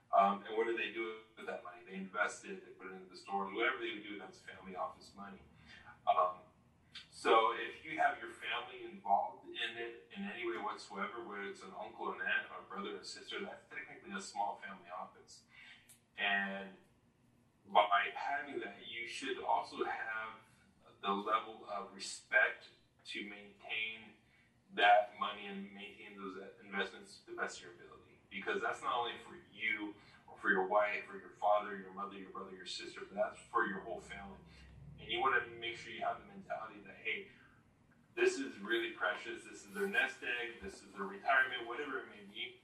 [0.09, 1.85] Um, and what do they do with that money?
[1.85, 4.73] They invest it, they put it into the store, whatever they would do, that's family
[4.73, 5.41] office money.
[6.09, 6.41] Um,
[7.13, 11.61] so if you have your family involved in it in any way whatsoever, whether it's
[11.61, 15.43] an uncle, an aunt, or a brother or sister, that's technically a small family office.
[16.15, 16.73] And
[17.69, 20.39] by having that, you should also have
[21.03, 22.71] the level of respect
[23.13, 24.15] to maintain
[24.79, 28.15] that money and maintain those investments to the best of your ability.
[28.31, 29.93] Because that's not only for you
[30.25, 33.39] or for your wife or your father, your mother, your brother, your sister, but that's
[33.51, 34.39] for your whole family.
[34.97, 37.27] And you want to make sure you have the mentality that, hey,
[38.15, 39.47] this is really precious.
[39.47, 40.59] This is their nest egg.
[40.59, 42.59] This is their retirement, whatever it may be.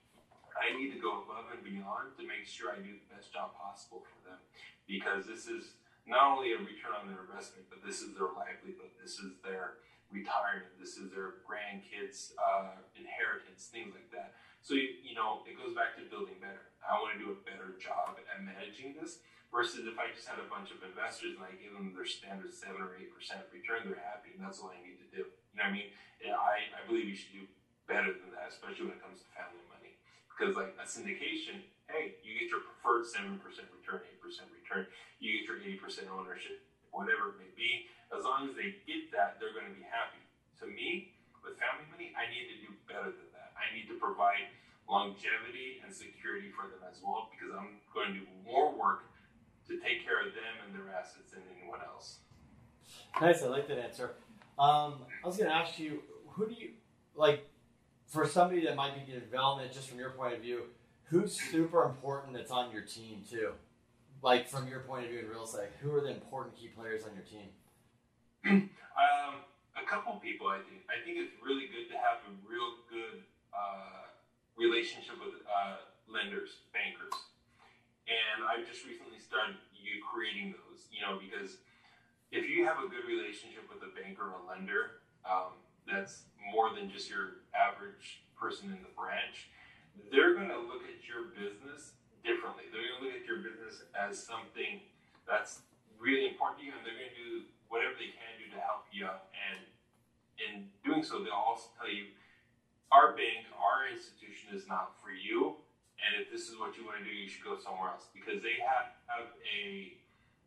[0.55, 3.55] I need to go above and beyond to make sure I do the best job
[3.59, 4.39] possible for them
[4.87, 5.75] because this is
[6.07, 8.93] not only a return on their investment, but this is their livelihood.
[8.95, 9.83] This is their
[10.13, 10.71] retirement.
[10.79, 14.37] This is their grandkids' uh, inheritance, things like that.
[14.61, 16.71] So, you know, it goes back to building better.
[16.85, 20.37] I want to do a better job at managing this versus if I just had
[20.37, 23.09] a bunch of investors and I give them their standard 7 or 8%
[23.49, 25.23] return, they're happy and that's all I need to do.
[25.25, 25.89] You know what I mean?
[26.21, 27.45] Yeah, I, I believe you should do
[27.89, 29.97] better than that, especially when it comes to family money.
[30.27, 34.83] Because, like, a syndication, hey, you get your preferred 7% return, 8% return,
[35.23, 36.59] you get your 80% ownership,
[36.91, 37.87] whatever it may be.
[38.11, 40.19] As long as they get that, they're going to be happy.
[40.59, 43.55] To me, with family money, I need to do better than that.
[43.55, 44.49] I need to provide
[44.89, 49.09] longevity and security for them as well because I'm going to do more work
[49.67, 52.19] to take care of them and their assets than anyone else.
[53.19, 54.13] Nice, I like that answer.
[54.59, 56.69] Um, I was going to ask you, who do you
[57.15, 57.47] like
[58.05, 60.63] for somebody that might be in development, just from your point of view,
[61.05, 63.51] who's super important that's on your team too?
[64.21, 67.03] Like from your point of view in real estate, who are the important key players
[67.03, 68.69] on your team?
[68.95, 69.43] Um,
[69.75, 70.87] a couple people, I think.
[70.87, 74.04] I think it's really good to have a real good uh,
[74.57, 77.13] relationship with uh, lenders, bankers,
[78.07, 80.87] and I've just recently started you creating those.
[80.91, 81.59] You know, because
[82.31, 86.73] if you have a good relationship with a banker or a lender, um, that's more
[86.73, 89.49] than just your average person in the branch.
[90.11, 91.95] They're going to look at your business
[92.25, 92.67] differently.
[92.69, 94.83] They're going to look at your business as something
[95.23, 95.63] that's
[95.95, 97.31] really important to you, and they're going to do
[97.71, 99.31] whatever they can do to help you out.
[99.33, 99.63] And
[100.37, 100.53] in
[100.83, 102.11] doing so, they'll also tell you,
[102.95, 105.59] our bank, our institution is not for you.
[105.99, 108.39] And if this is what you want to do, you should go somewhere else because
[108.39, 109.95] they have, have a,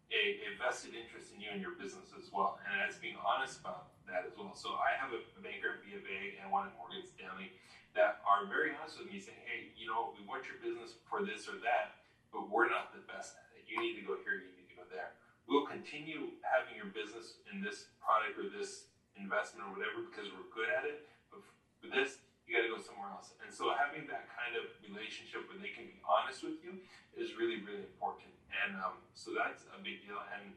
[0.08, 2.56] a, a vested interest in you and your business as well.
[2.64, 4.56] And that's being honest about that as well.
[4.56, 7.52] So I have a banker at B of A and one at Morgan Stanley
[7.92, 11.24] that are very honest with me saying, hey, you know, we want your business for
[11.24, 12.00] this or that,
[12.32, 13.68] but we're not the best at it.
[13.68, 15.16] You need to go here, you need to go there
[15.48, 20.46] we'll continue having your business in this product or this investment or whatever because we're
[20.52, 21.08] good at it.
[21.32, 21.40] But
[21.90, 23.36] this, you got to go somewhere else.
[23.44, 26.80] And so having that kind of relationship where they can be honest with you
[27.12, 28.32] is really, really important.
[28.48, 30.16] And um, so that's a big deal.
[30.32, 30.56] And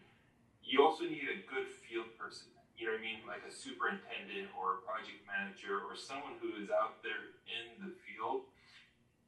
[0.63, 2.47] you also need a good field person.
[2.79, 3.19] You know what I mean?
[3.27, 7.91] Like a superintendent or a project manager or someone who is out there in the
[8.07, 8.47] field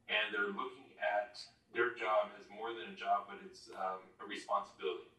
[0.08, 1.38] and they're looking at
[1.76, 5.14] their job as more than a job, but it's um, a responsibility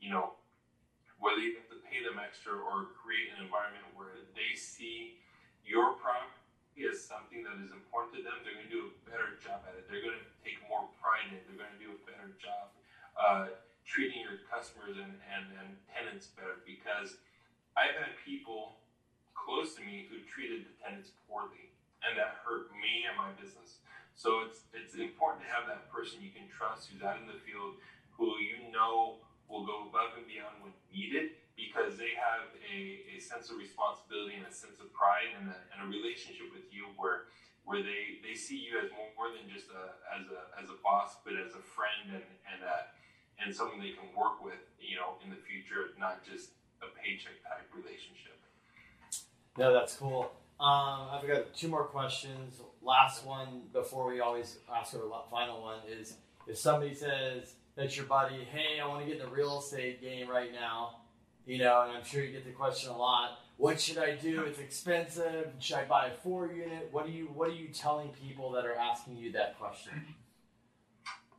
[0.00, 0.38] you know,
[1.18, 5.18] whether you have to pay them extra or create an environment where they see
[5.64, 6.45] your property
[6.84, 9.72] as something that is important to them, they're going to do a better job at
[9.80, 9.88] it.
[9.88, 11.48] They're going to take more pride in it.
[11.48, 12.76] They're going to do a better job
[13.16, 13.56] uh,
[13.88, 17.16] treating your customers and, and, and tenants better because
[17.72, 18.76] I've had people
[19.32, 21.72] close to me who treated the tenants poorly
[22.04, 23.80] and that hurt me and my business.
[24.16, 27.36] So it's it's important to have that person you can trust who's out in the
[27.44, 27.76] field
[28.16, 33.18] who you know will go above and beyond when needed because they have a, a
[33.18, 36.86] sense of responsibility and a sense of pride and a, and a relationship with you
[37.00, 37.32] where
[37.66, 41.18] where they, they see you as more, than just a, as a as a boss
[41.24, 42.76] but as a friend and and a,
[43.42, 46.54] and someone they can work with you know in the future not just
[46.84, 48.36] a paycheck type relationship
[49.56, 50.30] no that's cool
[50.60, 55.80] um, I've got two more questions last one before we always ask our final one
[55.90, 59.58] is if somebody says that's your buddy, hey, I want to get in the real
[59.58, 61.00] estate game right now.
[61.46, 63.38] You know, and I'm sure you get the question a lot.
[63.56, 64.42] What should I do?
[64.42, 65.54] It's expensive.
[65.62, 66.90] Should I buy a four unit?
[66.90, 69.94] What are you What are you telling people that are asking you that question?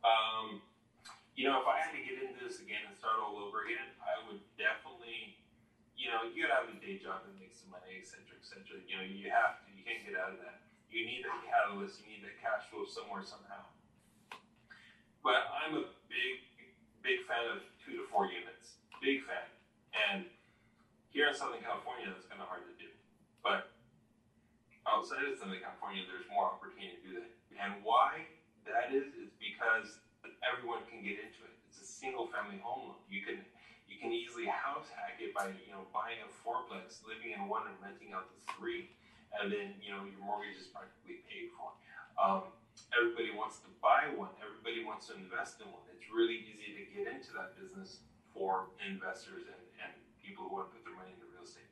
[0.00, 0.64] Um,
[1.36, 3.92] you know, if I had to get into this again and start all over again,
[4.00, 5.36] I would definitely,
[5.92, 8.46] you know, you gotta have a day job that makes some money, et cetera, et
[8.48, 8.80] cetera.
[8.88, 9.68] You know, you have to.
[9.76, 10.64] You can't get out of that.
[10.88, 12.00] You need that catalyst.
[12.00, 13.68] You need that cash flow somewhere somehow.
[15.20, 16.48] But I'm a big,
[17.04, 18.80] big fan of two to four units.
[19.04, 19.44] Big fan.
[19.98, 20.30] And
[21.10, 22.90] here in Southern California, that's kind of hard to do.
[23.42, 23.74] But
[24.86, 27.30] outside of Southern California, there's more opportunity to do that.
[27.58, 28.22] And why
[28.70, 29.98] that is, is because
[30.46, 31.54] everyone can get into it.
[31.66, 33.02] It's a single family home loan.
[33.10, 33.42] You can
[33.88, 37.66] you can easily house hack it by you know buying a fourplex, living in one,
[37.66, 38.94] and renting out the three,
[39.34, 41.74] and then you know your mortgage is practically paid for.
[42.14, 42.54] Um,
[42.94, 44.30] everybody wants to buy one.
[44.38, 45.82] Everybody wants to invest in one.
[45.90, 49.67] It's really easy to get into that business for investors and,
[50.28, 51.64] people who want to put their money into real estate.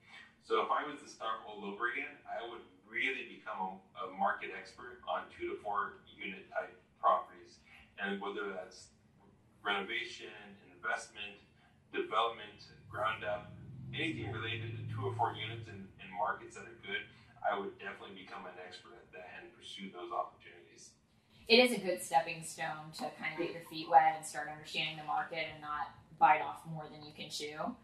[0.49, 4.17] So if I was to start all over again, I would really become a, a
[4.17, 7.61] market expert on two to four unit type properties.
[8.01, 8.97] And whether that's
[9.61, 10.33] renovation,
[10.73, 11.37] investment,
[11.93, 13.53] development, ground up,
[13.93, 17.05] anything related to two or four units in, in markets that are good,
[17.45, 20.57] I would definitely become an expert at that and pursue those opportunities
[21.49, 24.49] it is a good stepping stone to kind of get your feet wet and start
[24.51, 27.77] understanding the market and not bite off more than you can chew.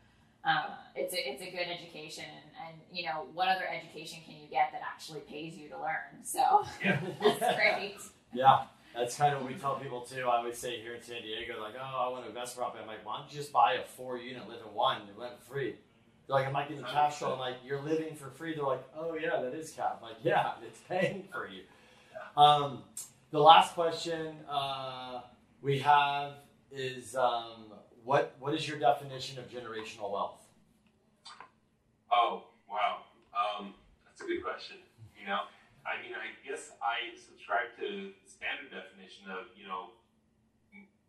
[0.44, 0.64] Uh,
[0.96, 4.48] it's a it's a good education, and, and, you know what other education can you
[4.50, 6.24] get that actually pays you to learn?
[6.24, 7.00] So yeah.
[7.22, 7.96] that's great.
[8.34, 8.64] Yeah,
[8.94, 10.28] that's kind of what we tell people too.
[10.28, 12.82] I always say here in San Diego, like, oh, I want to invest property.
[12.82, 15.40] I'm like, why don't you just buy a four unit, live in one, it went
[15.42, 15.76] free.
[16.26, 17.34] They're like, am I getting cash flow?
[17.34, 18.54] I'm like, you're living for free.
[18.54, 20.00] They're like, oh yeah, that is cap.
[20.02, 21.62] I'm like, yeah, it's paying for you.
[22.36, 22.82] Um,
[23.30, 25.20] the last question uh,
[25.60, 26.32] we have
[26.70, 27.71] is um,
[28.04, 30.42] what what is your definition of generational wealth?
[32.10, 33.74] Oh wow, um,
[34.04, 34.76] that's a good question.
[35.18, 35.46] You know,
[35.86, 39.94] I mean, I guess I subscribe to the standard definition of you know,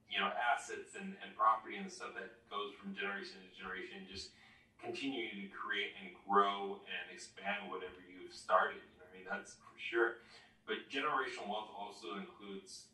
[0.06, 4.38] you know, assets and, and property and stuff that goes from generation to generation, just
[4.78, 8.78] continuing to create and grow and expand whatever you've started.
[8.78, 10.22] You know, I mean, that's for sure.
[10.70, 12.88] But generational wealth also includes,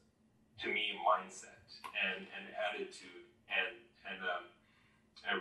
[0.64, 1.60] to me, mindset
[2.02, 3.78] and, and attitude and
[4.10, 4.44] and um,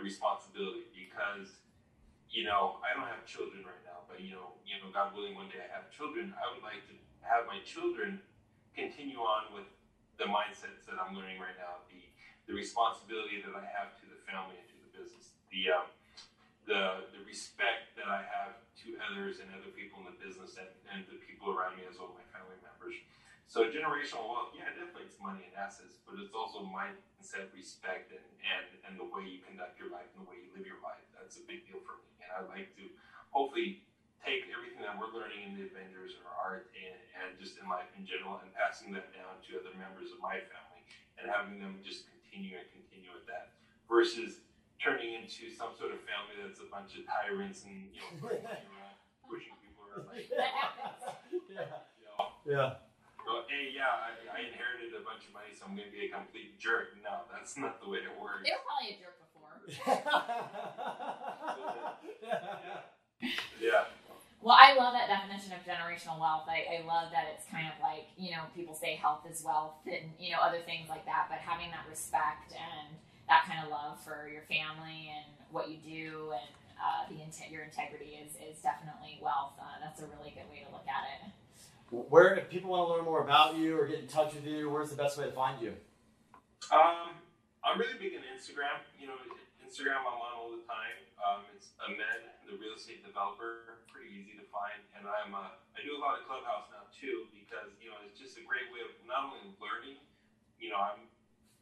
[0.05, 1.49] responsibility because
[2.29, 5.33] you know I don't have children right now, but you know you know God willing,
[5.33, 6.31] one day I have children.
[6.37, 6.95] I would like to
[7.25, 8.21] have my children
[8.77, 9.67] continue on with
[10.21, 12.03] the mindsets that I'm learning right now, the
[12.45, 15.87] the responsibility that I have to the family and to the business, the um,
[16.69, 20.69] the the respect that I have to others and other people in the business and,
[20.93, 22.95] and the people around me as well, my family members.
[23.49, 28.21] So generational wealth, yeah, definitely it's money and assets, but it's also mindset, respect, and,
[28.45, 31.01] and, and the way you conduct your life and the way you live your life.
[31.17, 32.13] That's a big deal for me.
[32.21, 32.85] And I'd like to
[33.33, 33.81] hopefully
[34.21, 36.93] take everything that we're learning in the Avengers or art and,
[37.25, 40.37] and just in life in general and passing that down to other members of my
[40.37, 40.85] family
[41.17, 43.57] and having them just continue and continue with that
[43.89, 44.45] versus
[44.77, 48.29] turning into some sort of family that's a bunch of tyrants and, you know,
[49.25, 50.05] pushing people around.
[50.05, 50.29] Like,
[51.49, 51.81] yeah.
[51.97, 52.88] you know, Yeah.
[53.29, 56.09] Well, hey, yeah, I, I inherited a bunch of money, so I'm going to be
[56.09, 56.97] a complete jerk.
[57.05, 58.41] No, that's not the way it works.
[58.41, 59.53] They were probably a jerk before.
[63.59, 63.91] Yeah.
[64.39, 66.47] Well, I love that definition of generational wealth.
[66.47, 69.83] I, I love that it's kind of like, you know, people say health is wealth
[69.83, 72.95] and, you know, other things like that, but having that respect and
[73.27, 76.47] that kind of love for your family and what you do and
[76.79, 79.59] uh, the inte- your integrity is, is definitely wealth.
[79.59, 81.35] Uh, that's a really good way to look at it.
[81.89, 84.69] Where, if people want to learn more about you or get in touch with you,
[84.69, 85.73] where's the best way to find you?
[86.69, 87.17] Um,
[87.65, 88.85] I'm really big on Instagram.
[89.01, 89.17] You know,
[89.65, 90.97] Instagram I'm on all the time.
[91.17, 93.81] Um, it's Ahmed, the real estate developer.
[93.89, 97.25] Pretty easy to find, and I'm uh, I do a lot of Clubhouse now too
[97.33, 99.97] because you know it's just a great way of not only learning.
[100.61, 101.09] You know, I'm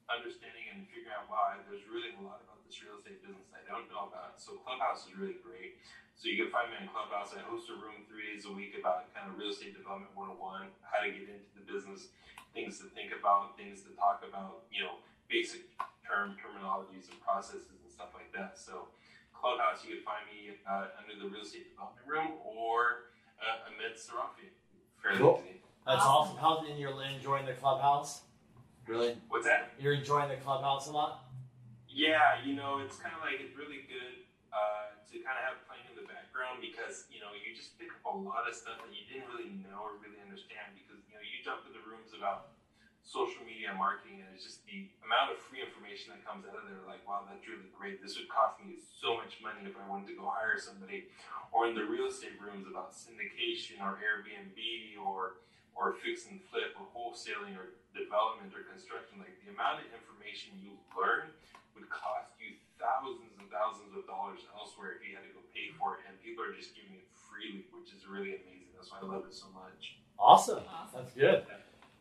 [0.08, 3.62] understanding and figuring out why there's really a lot about this real estate business I
[3.68, 4.39] don't know about.
[4.39, 5.80] So Clubhouse is really great.
[6.16, 7.36] So you can find me on Clubhouse.
[7.36, 10.72] I host a room three days a week about kind of real estate development 101,
[10.82, 12.10] how to get into the business,
[12.55, 14.97] things to think about, things to talk about, you know,
[15.30, 15.68] basic
[16.08, 18.55] term terminologies and processes and stuff like that.
[18.58, 18.89] So
[19.36, 23.99] Clubhouse, you can find me uh, under the real estate development room or uh, Ahmed
[23.99, 24.49] Sarafi.
[25.03, 25.43] Fairly Cool.
[25.45, 25.60] easy.
[25.86, 26.38] That's Awesome.
[26.39, 26.64] awesome.
[26.66, 28.22] How's and you're enjoying the clubhouse?
[28.88, 29.20] Really?
[29.28, 29.76] What's that?
[29.84, 31.28] You're enjoying the clubhouse a lot?
[31.92, 34.24] Yeah, you know, it's kind of like it's really good
[34.56, 37.92] uh, to kind of have playing in the background because you know you just pick
[37.92, 41.20] up a lot of stuff that you didn't really know or really understand because you
[41.20, 42.56] know you jump into rooms about
[43.04, 46.68] social media marketing and it's just the amount of free information that comes out of
[46.68, 49.84] there like wow that's really great this would cost me so much money if i
[49.88, 51.08] wanted to go hire somebody
[51.56, 54.60] or in the real estate rooms about syndication or airbnb
[55.00, 55.40] or
[55.78, 60.58] or fix and flip or wholesaling or development or construction like the amount of information
[60.58, 61.30] you learn
[61.78, 65.70] would cost you thousands and thousands of dollars elsewhere if you had to go pay
[65.78, 68.98] for it and people are just giving it freely which is really amazing that's why
[69.02, 70.60] i love it so much Awesome.
[70.68, 71.00] Awesome.
[71.04, 71.46] That's good.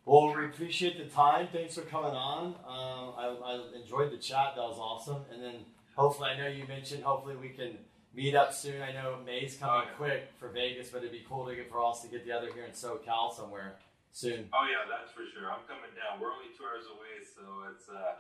[0.07, 1.49] Well, we appreciate the time.
[1.53, 2.55] Thanks for coming on.
[2.67, 4.55] Um, I, I enjoyed the chat.
[4.57, 5.23] That was awesome.
[5.31, 5.55] And then
[5.97, 7.77] hopefully, I know you mentioned hopefully we can
[8.17, 8.83] meet up soon.
[8.83, 9.93] I know May's coming Oh, yeah.
[9.97, 12.65] quick for Vegas, but it'd be cool to get for us to get together here
[12.65, 13.77] in SoCal somewhere
[14.11, 14.49] soon.
[14.55, 15.51] Oh yeah, that's for sure.
[15.53, 16.19] I'm coming down.
[16.21, 18.17] We're only two hours away, so it's uh,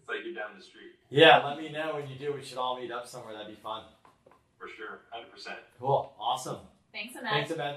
[0.00, 2.32] it's like you're down the street Yeah, let me know when you do.
[2.34, 3.32] We should all meet up somewhere.
[3.34, 3.84] That'd be fun.
[4.58, 5.58] for sure, hundred percent.
[5.80, 6.12] Cool.
[6.18, 6.58] Awesome.
[6.92, 7.30] Thanks, Ahmed.
[7.30, 7.76] Thanks, Ahmed.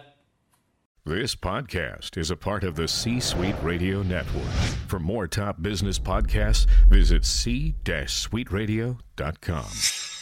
[1.07, 4.49] This podcast is a part of the C Suite Radio Network.
[4.87, 10.14] For more top business podcasts, visit c-suiteradio.com.